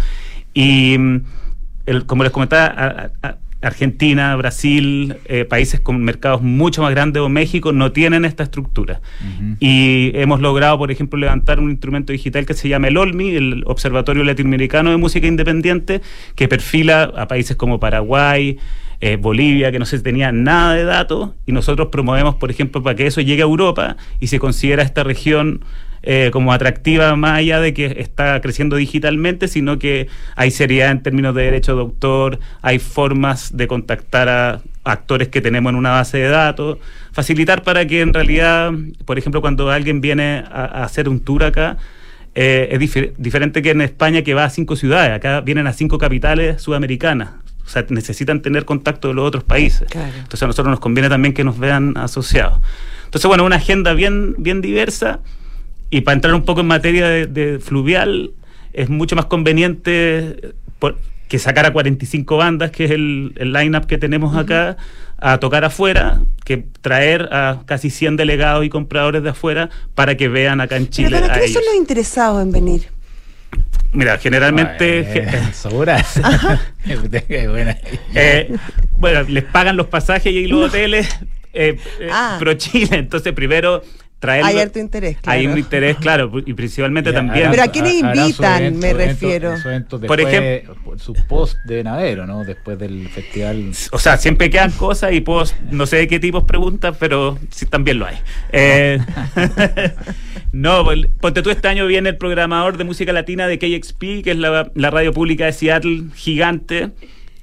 Y 0.53 0.99
mm, 0.99 1.25
el, 1.87 2.07
como 2.07 2.25
les 2.25 2.33
comentaba, 2.33 2.67
a, 2.67 3.11
a, 3.27 3.37
Argentina, 3.63 4.35
Brasil, 4.37 5.17
eh, 5.27 5.45
países 5.45 5.81
con 5.81 6.03
mercados 6.03 6.41
mucho 6.41 6.83
más 6.83 6.91
grandes 6.93 7.23
o 7.23 7.29
México 7.29 7.73
no 7.73 7.93
tienen 7.93 8.25
esta 8.25 8.43
estructura. 8.43 9.01
Uh 9.21 9.43
-huh. 9.43 9.57
Y 9.61 10.13
hemos 10.15 10.41
logrado, 10.41 10.79
por 10.79 10.91
ejemplo, 10.91 11.19
levantar 11.19 11.61
un 11.61 11.71
instrumento 11.71 12.13
digital 12.13 12.47
que 12.47 12.55
se 12.55 12.69
llama 12.69 12.89
el 12.89 12.97
OLMI, 12.97 13.37
el 13.37 13.63
Observatorio 13.67 14.25
Latinoamericano 14.25 14.91
de 14.91 14.97
Música 14.97 15.27
Independiente, 15.27 16.01
que 16.37 16.49
perfila 16.49 17.03
a 17.03 17.29
países 17.29 17.57
como 17.57 17.79
Paraguay, 17.79 18.57
eh, 19.01 19.17
Bolivia, 19.17 19.73
que 19.73 19.79
no 19.79 19.87
se 19.87 19.99
tenía 20.01 20.33
nada 20.33 20.75
de 20.75 20.85
datos, 20.85 21.31
y 21.47 21.53
nosotros 21.53 21.89
promovemos, 21.91 22.35
por 22.35 22.51
ejemplo, 22.51 22.83
para 22.83 22.97
que 22.97 23.07
eso 23.07 23.21
llegue 23.21 23.43
a 23.43 23.47
Europa 23.47 23.97
y 24.21 24.27
se 24.27 24.39
considera 24.39 24.83
esta 24.83 25.05
región 25.05 25.65
eh, 26.03 26.31
como 26.33 26.53
atractiva 26.55 27.15
más 27.15 27.39
allá 27.39 27.61
de 27.61 27.75
que 27.75 27.97
está 27.99 28.41
creciendo 28.41 28.77
digitalmente, 28.77 29.49
sino 29.49 29.79
que 29.79 30.09
hay 30.35 30.51
seriedad 30.51 30.91
en 30.91 31.03
términos 31.03 31.35
de 31.35 31.43
derecho 31.43 31.75
de 31.75 31.83
autor, 31.83 32.39
hay 32.63 32.79
formas 32.79 33.55
de 33.55 33.67
contactar 33.67 34.29
a 34.31 34.63
actores 34.83 35.29
que 35.29 35.43
tenemos 35.43 35.71
en 35.71 35.77
una 35.77 35.91
base 35.91 36.17
de 36.17 36.29
datos, 36.29 36.79
facilitar 37.13 37.63
para 37.63 37.87
que 37.87 38.01
en 38.01 38.15
realidad, 38.15 38.73
por 39.05 39.19
ejemplo, 39.19 39.43
cuando 39.43 39.71
alguien 39.71 40.01
viene 40.01 40.43
a, 40.51 40.85
hacer 40.85 41.07
un 41.07 41.21
tour 41.21 41.45
acá, 41.45 41.77
eh, 42.35 42.69
es 42.73 42.79
difer 42.79 43.13
diferente 43.19 43.61
que 43.61 43.71
en 43.71 43.83
España 43.83 44.23
que 44.23 44.33
va 44.33 44.45
a 44.45 44.51
cinco 44.51 44.77
ciudades, 44.77 45.13
acá 45.13 45.43
vienen 45.43 45.67
a 45.67 45.75
cinco 45.75 45.99
capitales 45.99 46.63
sudamericanas. 46.63 47.31
O 47.71 47.73
sea, 47.73 47.87
necesitan 47.89 48.43
tener 48.43 48.65
contacto 48.65 49.07
de 49.07 49.15
los 49.15 49.25
otros 49.25 49.45
países. 49.45 49.87
Claro. 49.89 50.13
Entonces 50.13 50.43
a 50.43 50.49
nosotros 50.49 50.73
nos 50.73 50.81
conviene 50.81 51.09
también 51.09 51.33
que 51.33 51.45
nos 51.45 51.57
vean 51.57 51.97
asociados. 51.97 52.59
Entonces, 53.05 53.29
bueno, 53.29 53.45
una 53.45 53.57
agenda 53.57 53.95
bien, 53.95 54.35
bien 54.39 54.61
diversa 54.61 55.21
y 55.89 56.01
para 56.01 56.17
entrar 56.17 56.35
un 56.35 56.43
poco 56.43 56.63
en 56.63 56.67
materia 56.67 57.07
de, 57.07 57.27
de 57.29 57.61
fluvial, 57.61 58.33
es 58.73 58.89
mucho 58.89 59.15
más 59.15 59.27
conveniente 59.27 60.53
por, 60.81 60.97
que 61.29 61.39
sacar 61.39 61.65
a 61.65 61.73
45 61.73 62.37
bandas, 62.37 62.73
que 62.73 62.87
es 62.87 62.91
el, 62.91 63.35
el 63.37 63.53
line-up 63.53 63.87
que 63.87 63.99
tenemos 63.99 64.35
uh 64.35 64.39
-huh. 64.39 64.41
acá, 64.41 64.77
a 65.19 65.39
tocar 65.39 65.65
afuera, 65.65 66.21
que 66.45 66.65
traer 66.81 67.29
a 67.31 67.63
casi 67.67 67.91
100 67.91 68.17
delegados 68.17 68.65
y 68.65 68.69
compradores 68.69 69.23
de 69.23 69.29
afuera 69.31 69.71
para 69.95 70.17
que 70.17 70.29
vean 70.29 70.61
acá 70.61 70.77
en 70.77 70.89
Chile. 70.89 71.11
¿Pero 71.13 71.29
para 71.29 71.41
qué 71.41 71.47
son 71.47 71.63
los 71.65 71.77
interesados 71.77 72.43
en 72.43 72.51
venir? 72.51 72.89
Mira, 73.93 74.19
generalmente. 74.19 75.01
eh, 78.15 78.57
bueno, 78.97 79.23
les 79.25 79.45
pagan 79.45 79.77
los 79.77 79.89
pasajes 79.89 80.33
y 80.33 80.47
los 80.47 80.69
hoteles 80.69 81.09
eh, 81.53 81.79
ah. 82.11 82.37
pro 82.39 82.55
Chile. 82.55 82.97
Entonces, 82.99 83.33
primero 83.33 83.83
traerlo. 84.21 84.49
Hay 84.49 84.59
harto 84.59 84.79
interés, 84.79 85.17
claro. 85.17 85.39
Hay 85.39 85.47
un 85.47 85.59
interés, 85.59 85.97
claro, 85.97 86.31
y 86.47 86.55
principalmente 86.55 87.11
ya, 87.11 87.17
también. 87.17 87.51
Pero 87.51 87.63
a 87.63 87.69
quiénes 87.69 87.95
invitan, 87.95 88.63
evento, 88.63 88.87
me 88.87 88.93
refiero. 88.93 89.55
Eventos, 89.57 90.01
por 90.03 90.21
ejemplo, 90.21 90.99
su 90.99 91.15
post 91.27 91.59
de 91.65 91.83
Navero, 91.83 92.27
¿no? 92.27 92.45
Después 92.45 92.79
del 92.79 93.09
festival. 93.09 93.73
O 93.91 93.99
sea, 93.99 94.17
siempre 94.19 94.51
quedan 94.51 94.71
cosas 94.73 95.13
y 95.13 95.21
post, 95.23 95.57
no 95.71 95.87
sé 95.87 95.97
de 95.97 96.09
qué 96.09 96.21
tipos 96.21 96.45
preguntas, 96.45 96.97
pero 97.01 97.39
sí 97.51 97.67
también 97.67 97.99
lo 97.99 98.07
hay. 98.07 98.17
Eh, 98.53 98.99
no, 100.53 100.85
pues, 100.85 101.07
ponte 101.21 101.43
tú, 101.43 101.51
este 101.51 101.69
año 101.69 101.87
viene 101.87 102.11
el 102.11 102.17
programador 102.17 102.77
de 102.77 102.85
música 102.85 103.13
latina 103.13 103.49
de 103.49 103.59
KXP, 103.59 104.23
que 104.23 104.31
es 104.33 104.37
la, 104.37 104.71
la 104.75 104.91
radio 104.91 105.13
pública 105.13 105.47
de 105.47 105.53
Seattle, 105.53 106.05
gigante 106.15 106.91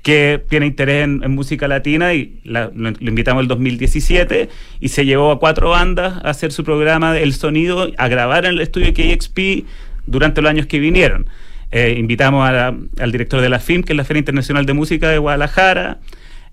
que 0.03 0.41
tiene 0.49 0.65
interés 0.65 1.03
en, 1.03 1.23
en 1.23 1.31
música 1.31 1.67
latina 1.67 2.13
y 2.13 2.39
la, 2.43 2.71
lo, 2.73 2.91
lo, 2.91 3.09
invitamos 3.09 3.41
el 3.41 3.47
2017 3.47 4.49
y 4.79 4.87
se 4.89 5.05
llevó 5.05 5.31
a 5.31 5.39
cuatro 5.39 5.71
bandas 5.71 6.23
a 6.23 6.29
hacer 6.29 6.51
su 6.51 6.63
programa 6.63 7.17
El 7.17 7.33
Sonido, 7.33 7.91
a 7.97 8.07
grabar 8.07 8.45
en 8.45 8.51
el 8.51 8.61
estudio 8.61 8.93
KXP 8.93 9.65
durante 10.05 10.41
los 10.41 10.49
años 10.49 10.65
que 10.65 10.79
vinieron. 10.79 11.27
Eh, 11.71 11.95
invitamos 11.97 12.47
a 12.47 12.51
la, 12.51 12.77
al 12.99 13.11
director 13.11 13.41
de 13.41 13.49
la 13.49 13.59
FIM, 13.59 13.83
que 13.83 13.93
es 13.93 13.97
la 13.97 14.05
Feria 14.05 14.19
Internacional 14.19 14.65
de 14.65 14.73
Música 14.73 15.09
de 15.09 15.17
Guadalajara, 15.17 15.99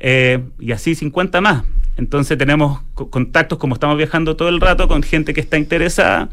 eh, 0.00 0.40
y 0.59 0.72
así 0.72 0.94
50 0.94 1.40
más. 1.40 1.64
Entonces 1.96 2.37
tenemos 2.37 2.83
contactos, 2.94 3.59
como 3.59 3.74
estamos 3.74 3.96
viajando 3.96 4.35
todo 4.37 4.48
el 4.48 4.61
rato, 4.61 4.88
con 4.88 5.02
gente 5.02 5.33
que 5.33 5.40
está 5.40 5.57
interesada. 5.57 6.28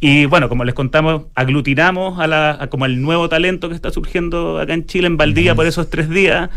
Y 0.00 0.24
bueno, 0.24 0.48
como 0.48 0.64
les 0.64 0.74
contamos, 0.74 1.24
aglutinamos 1.34 2.18
a, 2.18 2.26
la, 2.26 2.56
a 2.58 2.68
como 2.68 2.86
el 2.86 3.02
nuevo 3.02 3.28
talento 3.28 3.68
que 3.68 3.74
está 3.74 3.90
surgiendo 3.90 4.58
acá 4.58 4.72
en 4.72 4.86
Chile, 4.86 5.06
en 5.06 5.18
Valdivia, 5.18 5.52
uh 5.52 5.54
-huh. 5.54 5.56
por 5.56 5.66
esos 5.66 5.90
tres 5.90 6.08
días. 6.08 6.48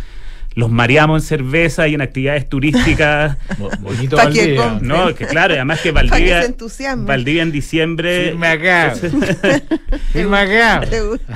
Los 0.56 0.70
mareamos 0.70 1.24
en 1.24 1.28
cerveza 1.28 1.88
y 1.88 1.96
en 1.96 2.02
actividades 2.02 2.48
turísticas. 2.48 3.38
Bonito 3.80 4.16
Valdivia. 4.16 4.78
No, 4.82 5.14
que 5.16 5.26
claro, 5.26 5.56
además 5.56 5.82
que 5.82 5.92
Valdivia. 5.92 6.42
Que 6.42 6.96
Valdivia 6.96 7.42
en 7.42 7.52
diciembre. 7.52 8.30
Firme 8.30 8.48
acá. 8.48 8.94
Firme 10.14 10.38
acá. 10.38 10.82
¿Te 10.88 11.02
gustó? 11.02 11.34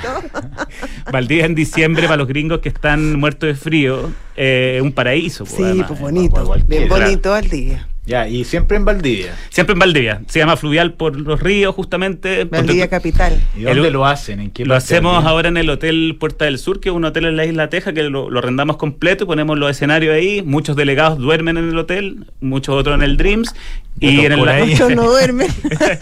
Valdivia 1.12 1.46
en 1.46 1.56
diciembre 1.56 2.04
para 2.04 2.18
los 2.18 2.28
gringos 2.28 2.60
que 2.60 2.70
están 2.70 3.20
muertos 3.20 3.48
de 3.48 3.56
frío. 3.56 4.12
Eh, 4.36 4.80
un 4.84 4.92
paraíso. 4.92 5.46
Sí, 5.46 5.82
pues 5.88 6.00
bonito. 6.00 6.56
Bien 6.68 6.88
bonito 6.88 7.32
Valdivia. 7.32 7.88
Ya, 8.08 8.26
y 8.26 8.46
siempre 8.46 8.78
en 8.78 8.86
Valdivia. 8.86 9.36
Siempre 9.50 9.74
en 9.74 9.80
Valdivia. 9.80 10.22
Se 10.28 10.40
llama 10.40 10.56
Fluvial 10.56 10.94
por 10.94 11.20
los 11.20 11.42
ríos, 11.42 11.76
justamente. 11.76 12.46
Valdivia 12.46 12.88
Capital. 12.88 13.38
¿Y 13.54 13.64
dónde 13.64 13.88
el, 13.88 13.94
lo 13.94 14.06
hacen? 14.06 14.40
¿En 14.40 14.50
qué 14.50 14.66
lo 14.66 14.76
hacemos 14.76 15.26
ahora 15.26 15.50
en 15.50 15.58
el 15.58 15.70
Hotel 15.70 16.16
Puerta 16.18 16.46
del 16.46 16.58
Sur, 16.58 16.80
que 16.80 16.88
es 16.88 16.96
un 16.96 17.04
hotel 17.04 17.26
en 17.26 17.36
la 17.36 17.46
Isla 17.46 17.70
Teja, 17.70 17.92
que 17.92 18.04
lo, 18.04 18.30
lo 18.30 18.40
arrendamos 18.40 18.78
completo 18.78 19.26
y 19.26 19.28
ponemos 19.28 19.60
los 19.60 19.70
escenarios 19.70 20.16
ahí. 20.16 20.42
Muchos 20.42 20.78
delegados 20.78 21.18
duermen 21.18 21.58
en 21.58 21.68
el 21.68 21.78
hotel, 21.78 22.28
muchos 22.40 22.76
otros 22.76 22.96
en 22.96 23.04
el 23.04 23.18
Dreams. 23.18 23.54
Y 24.00 24.22
en 24.22 24.32
el 24.32 24.68
Muchos 24.68 24.90
no 24.96 25.10
duermen. 25.10 25.50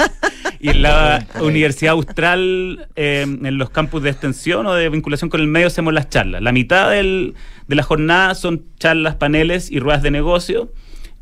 y 0.60 0.70
en 0.70 0.84
la 0.84 1.26
Universidad 1.42 1.94
Austral, 1.94 2.88
eh, 2.96 3.22
en 3.24 3.58
los 3.58 3.72
campus 3.72 4.04
de 4.04 4.12
extensión 4.12 4.68
o 4.68 4.76
de 4.76 4.90
vinculación 4.90 5.32
con 5.32 5.42
el 5.42 5.48
medio, 5.48 5.66
hacemos 5.66 5.92
las 5.92 6.08
charlas. 6.10 6.44
La 6.44 6.52
mitad 6.52 6.92
del, 6.92 7.34
de 7.68 7.76
la 7.76 7.82
jornada 7.82 8.36
son 8.36 8.64
charlas, 8.78 9.16
paneles 9.16 9.72
y 9.72 9.80
ruedas 9.80 10.04
de 10.04 10.12
negocio 10.12 10.70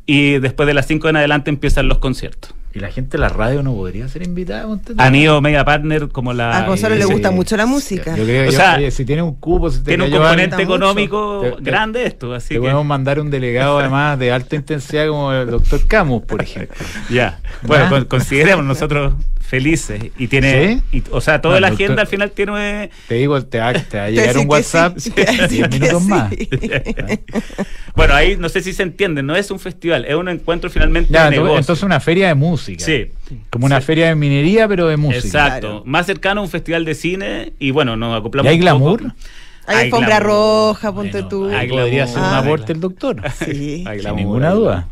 y 0.06 0.38
después 0.38 0.66
de 0.66 0.74
las 0.74 0.86
5 0.86 1.08
en 1.08 1.16
adelante 1.16 1.50
empiezan 1.50 1.88
los 1.88 1.98
conciertos. 1.98 2.54
¿Y 2.74 2.80
la 2.80 2.90
gente 2.90 3.12
de 3.12 3.18
la 3.18 3.28
radio 3.28 3.62
no 3.62 3.72
podría 3.72 4.08
ser 4.08 4.24
invitada? 4.24 4.66
Han 4.98 5.14
ido 5.14 5.40
media 5.40 5.64
partner 5.64 6.08
como 6.08 6.32
la... 6.32 6.58
A 6.58 6.66
Gonzalo 6.66 6.96
le 6.96 7.04
gusta 7.04 7.30
mucho 7.30 7.56
la 7.56 7.66
música. 7.66 8.16
Yo 8.16 8.24
creo 8.24 8.42
que 8.42 8.48
o 8.48 8.52
sea, 8.52 8.74
oye, 8.78 8.90
si 8.90 9.04
tiene 9.04 9.22
un 9.22 9.36
cupo... 9.36 9.70
Si 9.70 9.80
tiene 9.84 10.04
un 10.04 10.10
componente 10.10 10.60
económico 10.60 11.40
te, 11.40 11.62
grande 11.62 12.00
te, 12.00 12.06
esto, 12.06 12.34
así 12.34 12.48
te 12.48 12.54
que... 12.54 12.60
podemos 12.60 12.84
mandar 12.84 13.20
un 13.20 13.30
delegado 13.30 13.78
además 13.78 14.18
de 14.18 14.32
alta 14.32 14.56
intensidad 14.56 15.06
como 15.06 15.32
el 15.32 15.48
doctor 15.50 15.86
Camus, 15.86 16.24
por 16.24 16.42
ejemplo. 16.42 16.74
ya, 17.10 17.38
bueno, 17.62 17.88
con, 17.88 18.06
consideremos 18.06 18.64
nosotros 18.64 19.14
felices 19.54 20.02
y 20.18 20.26
tiene 20.26 20.82
¿Sí? 20.90 20.98
y, 20.98 21.02
o 21.12 21.20
sea 21.20 21.40
toda 21.40 21.54
bueno, 21.54 21.68
la 21.68 21.74
agenda 21.74 21.88
doctor, 21.88 22.00
al 22.00 22.06
final 22.08 22.30
tiene 22.32 22.90
te 23.06 23.14
digo 23.14 23.40
te 23.44 23.58
va, 23.58 23.72
te 23.72 23.96
va 23.98 24.04
a 24.04 24.10
llegar 24.10 24.36
un 24.38 24.48
WhatsApp 24.48 24.98
sí, 24.98 25.12
10 25.48 25.70
minutos 25.70 26.02
sí. 26.02 26.08
más 26.08 26.32
bueno 27.94 28.14
ahí 28.14 28.36
no 28.36 28.48
sé 28.48 28.62
si 28.62 28.72
se 28.72 28.82
entiende 28.82 29.22
no 29.22 29.36
es 29.36 29.52
un 29.52 29.60
festival 29.60 30.04
es 30.06 30.14
un 30.16 30.28
encuentro 30.28 30.70
finalmente 30.70 31.12
ya, 31.12 31.26
de 31.26 31.30
negocio. 31.32 31.58
entonces 31.58 31.82
una 31.84 32.00
feria 32.00 32.28
de 32.28 32.34
música 32.34 32.84
sí 32.84 33.12
como 33.50 33.66
una 33.66 33.80
feria 33.80 34.08
de 34.08 34.16
minería 34.16 34.66
pero 34.66 34.88
de 34.88 34.96
música 34.96 35.24
exacto 35.24 35.68
claro. 35.68 35.82
más 35.86 36.06
cercano 36.06 36.40
a 36.40 36.44
un 36.44 36.50
festival 36.50 36.84
de 36.84 36.94
cine 36.94 37.52
y 37.60 37.70
bueno 37.70 37.96
nos 37.96 38.18
acoplamos 38.18 38.50
¿Y 38.50 38.54
hay 38.54 38.58
glamour 38.58 39.14
hay 39.66 39.86
alfombra 39.86 40.20
roja, 40.20 40.92
ponte 40.92 41.22
bueno, 41.22 41.28
tú. 41.28 41.48
Ahí 41.48 41.68
podría 41.70 42.06
ser 42.06 42.18
ah, 42.18 42.28
un 42.28 42.34
aporte 42.34 42.72
el 42.74 42.80
doctor. 42.80 43.22
Sí. 43.46 43.82
Hay 43.86 44.00
Sin 44.00 44.16
ninguna 44.16 44.50
duda. 44.50 44.88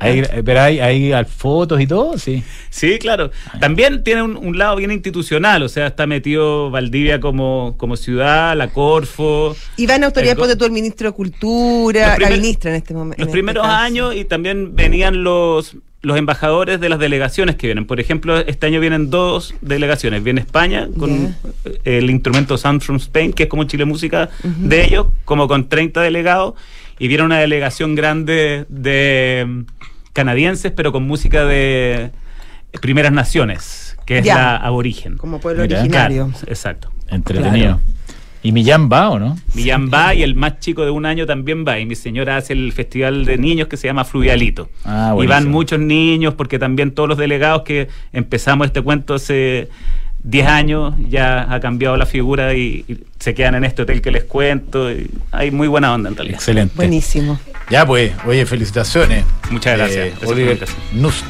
Hay, 0.00 0.22
pero 0.44 0.60
hay, 0.60 0.80
hay 0.80 1.24
fotos 1.24 1.80
y 1.80 1.86
todo, 1.86 2.18
sí. 2.18 2.42
Sí, 2.70 2.98
claro. 2.98 3.30
También 3.60 4.04
tiene 4.04 4.22
un, 4.22 4.36
un, 4.36 4.58
lado 4.58 4.76
bien 4.76 4.90
institucional, 4.90 5.62
o 5.62 5.68
sea, 5.68 5.88
está 5.88 6.06
metido 6.06 6.70
Valdivia 6.70 7.20
como, 7.20 7.74
como 7.76 7.96
ciudad, 7.96 8.56
la 8.56 8.68
Corfo. 8.68 9.56
Y 9.76 9.86
va 9.86 9.96
en 9.96 10.04
autoridad, 10.04 10.36
ponte 10.36 10.56
tú, 10.56 10.64
el 10.64 10.72
ministro 10.72 11.08
de 11.08 11.14
Cultura, 11.14 12.14
primer, 12.16 12.30
la 12.30 12.36
ministra 12.36 12.70
en 12.70 12.76
este 12.76 12.94
momento. 12.94 13.22
Los 13.22 13.32
primeros 13.32 13.64
este 13.64 13.76
años 13.76 14.14
y 14.14 14.24
también 14.24 14.74
venían 14.74 15.22
los 15.22 15.76
los 16.02 16.16
embajadores 16.16 16.80
de 16.80 16.88
las 16.88 16.98
delegaciones 16.98 17.56
que 17.56 17.66
vienen. 17.66 17.84
Por 17.84 18.00
ejemplo, 18.00 18.38
este 18.38 18.66
año 18.66 18.80
vienen 18.80 19.10
dos 19.10 19.54
delegaciones. 19.60 20.22
Viene 20.22 20.40
España 20.40 20.88
con 20.98 21.10
yeah. 21.10 21.36
el 21.84 22.08
instrumento 22.08 22.56
Sound 22.56 22.80
from 22.80 22.96
Spain, 22.96 23.32
que 23.32 23.44
es 23.44 23.48
como 23.48 23.64
Chile 23.64 23.84
Música 23.84 24.30
uh 24.42 24.46
-huh. 24.46 24.68
de 24.68 24.84
ellos, 24.84 25.06
como 25.24 25.46
con 25.46 25.68
30 25.68 26.00
delegados. 26.00 26.54
Y 27.00 27.08
viene 27.08 27.24
una 27.24 27.38
delegación 27.38 27.96
grande 27.96 28.66
de, 28.68 29.64
canadienses, 30.12 30.70
pero 30.72 30.92
con 30.92 31.04
música 31.04 31.44
de 31.44 32.12
primeras 32.80 33.10
naciones, 33.12 33.96
que 34.06 34.18
es 34.18 34.24
Ya. 34.24 34.34
la 34.36 34.56
aborigen. 34.56 35.16
Como 35.16 35.40
pueblo 35.40 35.62
Mira. 35.62 35.78
originario. 35.80 36.28
Claro, 36.28 36.46
exacto. 36.46 36.90
Entretenido. 37.08 37.80
¿Y 38.42 38.52
Millán 38.52 38.88
va 38.90 39.10
o 39.10 39.18
no? 39.18 39.36
Millán 39.54 39.90
va 39.92 40.14
y 40.14 40.22
el 40.22 40.34
más 40.34 40.60
chico 40.60 40.84
de 40.84 40.90
un 40.90 41.04
año 41.04 41.26
también 41.26 41.64
va. 41.66 41.78
Y 41.78 41.84
mi 41.84 41.94
señora 41.94 42.38
hace 42.38 42.54
el 42.54 42.72
festival 42.72 43.24
de 43.26 43.36
niños 43.36 43.68
que 43.68 43.76
se 43.76 43.86
llama 43.86 44.04
Fluvialito. 44.04 44.70
Ah, 44.84 45.14
y 45.20 45.26
van 45.26 45.48
muchos 45.50 45.78
niños 45.78 46.34
porque 46.34 46.58
también 46.58 46.92
todos 46.92 47.08
los 47.08 47.18
delegados 47.18 47.62
que 47.62 47.88
empezamos 48.12 48.66
este 48.66 48.80
cuento 48.80 49.14
hace 49.14 49.68
10 50.22 50.46
años 50.46 50.94
ya 51.08 51.52
ha 51.52 51.60
cambiado 51.60 51.96
la 51.96 52.06
figura 52.06 52.54
y, 52.54 52.84
y 52.88 52.98
se 53.18 53.34
quedan 53.34 53.54
en 53.54 53.64
este 53.64 53.82
hotel 53.82 54.02
que 54.02 54.10
les 54.10 54.24
cuento. 54.24 54.90
y 54.90 55.10
hay 55.32 55.50
muy 55.50 55.68
buena 55.68 55.92
onda 55.94 56.08
en 56.10 56.16
realidad. 56.16 56.36
Excelente. 56.38 56.74
Buenísimo. 56.76 57.38
Ya 57.70 57.86
pues, 57.86 58.12
oye, 58.26 58.44
felicitaciones. 58.46 59.24
Muchas 59.50 59.78
gracias. 59.78 60.08
Eh, 60.08 60.26
Oliver. 60.26 60.58
Nust. 60.92 61.24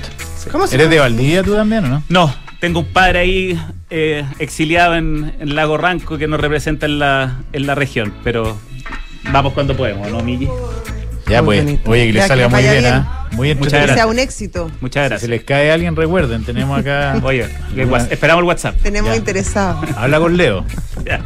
¿Cómo 0.50 0.66
se 0.66 0.74
¿Eres 0.76 0.90
de? 0.90 0.98
Valdivia 0.98 1.42
tú 1.42 1.54
también 1.54 1.84
o 1.84 1.88
no? 1.88 2.02
No, 2.08 2.34
tengo 2.60 2.80
un 2.80 2.86
padre 2.86 3.18
ahí 3.20 3.60
eh, 3.90 4.24
exiliado 4.38 4.96
en, 4.96 5.34
en 5.38 5.54
Lago 5.54 5.76
Ranco 5.76 6.16
que 6.16 6.26
nos 6.26 6.40
representa 6.40 6.86
en 6.86 6.98
la, 6.98 7.40
en 7.52 7.66
la 7.66 7.74
región, 7.74 8.14
pero 8.24 8.56
vamos 9.32 9.52
cuando 9.52 9.76
podemos, 9.76 10.10
¿no, 10.10 10.20
Miki? 10.22 10.48
Ya 11.30 11.42
pues, 11.42 11.60
oye, 11.86 12.06
que 12.08 12.12
que 12.14 12.22
salga 12.26 12.48
muy 12.48 12.62
bien, 12.62 12.80
bien. 12.80 12.92
¿ah? 12.94 13.28
Muy 13.32 13.48
Muchas 13.54 13.72
Que 13.72 13.76
entretenido. 13.76 13.78
gracias. 13.86 13.96
sea 13.96 14.06
un 14.06 14.18
éxito. 14.18 14.70
Muchas 14.80 15.04
Si 15.04 15.08
gracias. 15.10 15.30
les 15.30 15.44
cae 15.44 15.70
a 15.70 15.74
alguien, 15.74 15.94
recuerden, 15.96 16.44
tenemos 16.44 16.78
acá. 16.78 17.20
Oye, 17.22 17.46
esperamos 18.10 18.42
el 18.42 18.48
WhatsApp. 18.48 18.76
Tenemos 18.82 19.10
Ya. 19.10 19.16
interesados. 19.16 19.88
Habla 19.96 20.18
con 20.18 20.36
Leo, 20.36 20.64
Ya. 21.04 21.20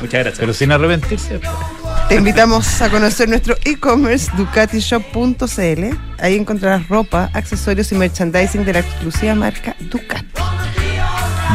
Muchas 0.00 0.20
gracias. 0.20 0.38
pero 0.38 0.54
sin 0.54 0.72
arrepentirse. 0.72 1.40
Te 2.08 2.14
invitamos 2.14 2.80
a 2.80 2.88
conocer 2.88 3.28
nuestro 3.28 3.54
e-commerce 3.64 4.30
ducatishop.cl. 4.36 5.96
Ahí 6.18 6.36
encontrarás 6.36 6.88
ropa, 6.88 7.30
accesorios 7.34 7.92
y 7.92 7.94
merchandising 7.96 8.64
de 8.64 8.72
la 8.72 8.78
exclusiva 8.80 9.34
marca 9.34 9.76
Ducati. 9.78 10.26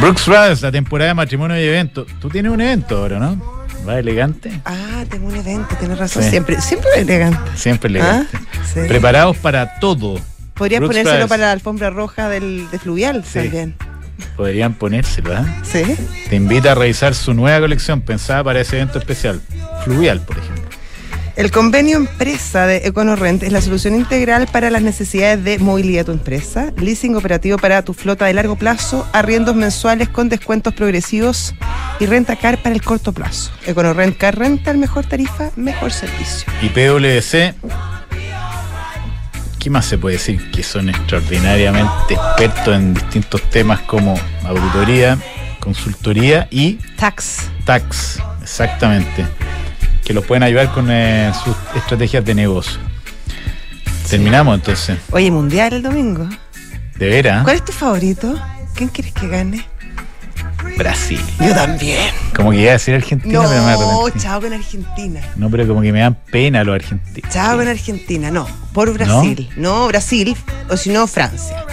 Brooks 0.00 0.26
Brothers, 0.26 0.62
la 0.62 0.70
temporada 0.70 1.08
de 1.08 1.14
matrimonio 1.14 1.58
y 1.60 1.64
evento. 1.64 2.06
Tú 2.20 2.28
tienes 2.28 2.52
un 2.52 2.60
evento 2.60 2.98
ahora, 2.98 3.18
¿no? 3.18 3.55
Va 3.88 3.98
elegante. 3.98 4.60
Ah, 4.64 5.04
tengo 5.08 5.28
un 5.28 5.36
evento, 5.36 5.74
tienes 5.78 5.98
razón. 5.98 6.22
Sí. 6.22 6.30
Siempre, 6.30 6.60
siempre 6.60 6.90
elegante. 6.96 7.38
Siempre 7.56 7.88
elegante. 7.90 8.36
Ah, 8.36 8.40
sí. 8.72 8.80
Preparados 8.88 9.36
para 9.36 9.78
todo. 9.78 10.20
Podrías 10.54 10.80
Brooks 10.80 10.96
ponérselo 10.96 11.28
para 11.28 11.46
la 11.46 11.52
alfombra 11.52 11.90
roja 11.90 12.28
del, 12.28 12.68
de 12.70 12.78
Fluvial 12.78 13.24
Sí. 13.24 13.40
también. 13.40 13.74
Podrían 14.36 14.72
ponérselo, 14.74 15.36
¿ah? 15.36 15.44
Sí. 15.62 15.82
Te 16.30 16.36
invita 16.36 16.72
a 16.72 16.74
revisar 16.74 17.14
su 17.14 17.34
nueva 17.34 17.60
colección 17.60 18.00
pensada 18.00 18.42
para 18.42 18.60
ese 18.60 18.76
evento 18.76 18.98
especial. 18.98 19.40
Fluvial, 19.84 20.20
por 20.20 20.38
ejemplo. 20.38 20.64
El 21.36 21.50
convenio 21.50 21.98
empresa 21.98 22.66
de 22.66 22.78
EconoRent 22.78 23.42
es 23.42 23.52
la 23.52 23.60
solución 23.60 23.94
integral 23.94 24.46
para 24.50 24.70
las 24.70 24.80
necesidades 24.80 25.44
de 25.44 25.58
movilidad 25.58 26.00
de 26.00 26.04
tu 26.06 26.12
empresa, 26.12 26.72
leasing 26.78 27.14
operativo 27.14 27.58
para 27.58 27.82
tu 27.82 27.92
flota 27.92 28.24
de 28.24 28.32
largo 28.32 28.56
plazo, 28.56 29.06
arriendos 29.12 29.54
mensuales 29.54 30.08
con 30.08 30.30
descuentos 30.30 30.72
progresivos 30.72 31.54
y 32.00 32.06
renta 32.06 32.36
car 32.36 32.62
para 32.62 32.74
el 32.74 32.80
corto 32.80 33.12
plazo. 33.12 33.52
EconoRent 33.66 34.16
Car 34.16 34.38
Rental, 34.38 34.78
mejor 34.78 35.04
tarifa, 35.04 35.50
mejor 35.56 35.92
servicio. 35.92 36.50
Y 36.62 36.70
PwC, 36.70 37.54
¿qué 39.58 39.68
más 39.68 39.84
se 39.84 39.98
puede 39.98 40.16
decir? 40.16 40.50
Que 40.52 40.62
son 40.62 40.88
extraordinariamente 40.88 42.14
expertos 42.14 42.74
en 42.74 42.94
distintos 42.94 43.42
temas 43.50 43.80
como 43.80 44.18
auditoría, 44.42 45.18
consultoría 45.60 46.48
y 46.50 46.78
Tax. 46.96 47.50
tax, 47.66 48.22
exactamente. 48.42 49.26
Que 50.06 50.14
los 50.14 50.24
pueden 50.24 50.44
ayudar 50.44 50.72
con 50.72 50.86
eh, 50.88 51.32
sus 51.44 51.56
estrategias 51.74 52.24
de 52.24 52.32
negocio. 52.36 52.78
Terminamos 54.08 54.54
entonces. 54.54 54.98
Oye, 55.10 55.32
mundial 55.32 55.72
el 55.72 55.82
domingo. 55.82 56.28
De 56.96 57.08
veras, 57.08 57.42
¿Cuál 57.42 57.56
es 57.56 57.64
tu 57.64 57.72
favorito? 57.72 58.40
¿Quién 58.76 58.88
quieres 58.88 59.12
que 59.12 59.26
gane? 59.26 59.66
Brasil. 60.78 61.20
Yo 61.40 61.52
también. 61.52 61.98
Como 62.36 62.52
que 62.52 62.60
iba 62.60 62.70
a 62.70 62.72
decir 62.74 62.94
Argentina, 62.94 63.42
No, 63.42 63.48
pero 63.48 63.62
me 63.64 63.72
arrepentí. 63.72 64.20
chao 64.20 64.40
con 64.40 64.52
Argentina. 64.52 65.20
No, 65.34 65.50
pero 65.50 65.66
como 65.66 65.82
que 65.82 65.92
me 65.92 65.98
dan 66.00 66.14
pena 66.30 66.62
los 66.62 66.76
argentinos. 66.76 67.30
Chao 67.32 67.56
con 67.56 67.66
Argentina, 67.66 68.30
no. 68.30 68.46
Por 68.72 68.92
Brasil. 68.92 69.50
No, 69.56 69.88
Brasil. 69.88 70.36
O 70.70 70.76
si 70.76 70.90
no, 70.90 71.08
Francia. 71.08 71.64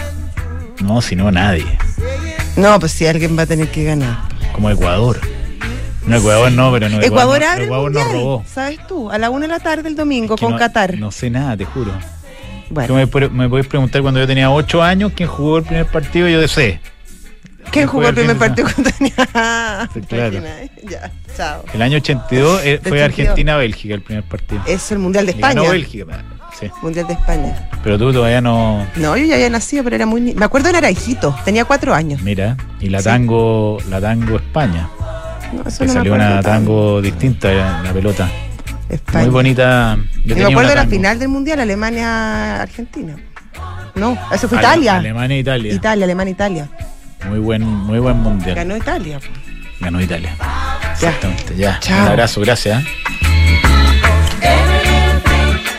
No, 0.82 1.00
si 1.00 1.14
no, 1.14 1.30
nadie. 1.30 1.78
No, 2.56 2.80
pues 2.80 2.90
si 2.90 3.06
alguien 3.06 3.38
va 3.38 3.42
a 3.42 3.46
tener 3.46 3.70
que 3.70 3.84
ganar. 3.84 4.18
Como 4.52 4.70
Ecuador. 4.70 5.20
No, 6.06 6.16
Ecuador 6.16 6.52
no, 6.52 6.72
pero 6.72 6.88
no. 6.88 7.00
Ecuador 7.00 7.40
no- 7.40 7.46
abre 7.48 7.64
Ecuador 7.64 7.92
nos 7.92 8.02
mundial, 8.04 8.22
robó. 8.22 8.44
¿Sabes 8.46 8.78
tú? 8.86 9.10
A 9.10 9.18
la 9.18 9.30
una 9.30 9.42
de 9.46 9.52
la 9.52 9.60
tarde 9.60 9.88
el 9.88 9.96
domingo 9.96 10.36
Que 10.36 10.44
con 10.44 10.52
no- 10.52 10.58
Qatar. 10.58 10.98
No 10.98 11.10
sé 11.10 11.30
nada, 11.30 11.56
te 11.56 11.64
juro. 11.64 11.92
Bueno, 12.70 12.94
me, 12.94 13.28
me 13.28 13.48
puedes 13.48 13.66
preguntar 13.66 14.02
cuando 14.02 14.20
yo 14.20 14.26
tenía 14.26 14.50
8 14.50 14.82
años 14.82 15.12
quién 15.14 15.28
jugó 15.28 15.58
el 15.58 15.64
primer 15.64 15.86
partido, 15.86 16.28
yo 16.28 16.46
sé. 16.48 16.80
¿quién 17.70 17.86
jugó 17.86 18.08
el 18.08 18.14
primer 18.14 18.36
partido 18.36 18.68
con 18.74 18.84
tenía? 18.84 19.14
Sí, 19.94 20.00
claro. 20.02 20.40
Ya, 20.88 21.10
chao. 21.36 21.64
El 21.72 21.82
año 21.82 21.96
82 21.98 22.60
eh, 22.64 22.80
fue 22.82 23.02
82. 23.02 23.02
Argentina-Bélgica 23.04 23.94
el 23.94 24.02
primer 24.02 24.24
partido. 24.24 24.62
Es 24.66 24.90
el 24.92 24.98
Mundial 24.98 25.26
de 25.26 25.32
España. 25.32 25.62
Bélgica, 25.62 26.24
sí. 26.58 26.70
Mundial 26.82 27.06
de 27.06 27.14
España. 27.14 27.68
Pero 27.82 27.98
tú 27.98 28.12
todavía 28.12 28.40
no. 28.40 28.86
No, 28.96 29.16
yo 29.16 29.24
ya 29.24 29.34
había 29.34 29.50
nacido, 29.50 29.82
pero 29.84 29.96
era 29.96 30.06
muy... 30.06 30.34
Me 30.34 30.44
acuerdo 30.44 30.68
de 30.68 30.74
Naranjito, 30.74 31.34
tenía 31.44 31.64
cuatro 31.64 31.94
años. 31.94 32.22
Mira, 32.22 32.56
y 32.80 32.88
la 32.88 32.98
Sí. 33.00 33.04
tango, 33.04 33.78
la 33.88 34.00
tango 34.00 34.36
España. 34.36 34.88
No, 35.54 35.68
eso 35.68 35.84
no 35.84 35.92
salió 35.92 36.14
una 36.14 36.40
tango 36.42 37.00
distinta 37.00 37.52
la, 37.52 37.82
la 37.82 37.92
pelota. 37.92 38.28
España. 38.88 39.24
Muy 39.24 39.30
bonita. 39.32 39.98
Yo 40.24 40.36
me 40.36 40.44
acuerdo 40.44 40.70
de 40.70 40.74
la 40.76 40.86
final 40.86 41.18
del 41.18 41.28
Mundial, 41.28 41.60
Alemania-Argentina. 41.60 43.16
No, 43.94 44.18
eso 44.32 44.48
fue 44.48 44.58
Ale- 44.58 44.66
Italia. 44.66 44.96
Alemania 44.96 45.36
e 45.36 45.40
Italia. 45.40 45.72
Italia, 45.72 46.04
Alemania-Italia. 46.04 46.68
Muy 47.28 47.38
buen, 47.38 47.62
muy 47.64 47.98
buen 47.98 48.16
mundial. 48.18 48.54
Ganó 48.56 48.76
Italia. 48.76 49.18
Ganó 49.80 50.00
Italia. 50.00 50.34
Ya. 50.38 50.92
Exactamente, 50.92 51.56
ya. 51.56 51.78
Chao. 51.80 52.02
Un 52.02 52.08
abrazo, 52.10 52.40
gracias. 52.40 52.82
¿eh? 52.82 52.86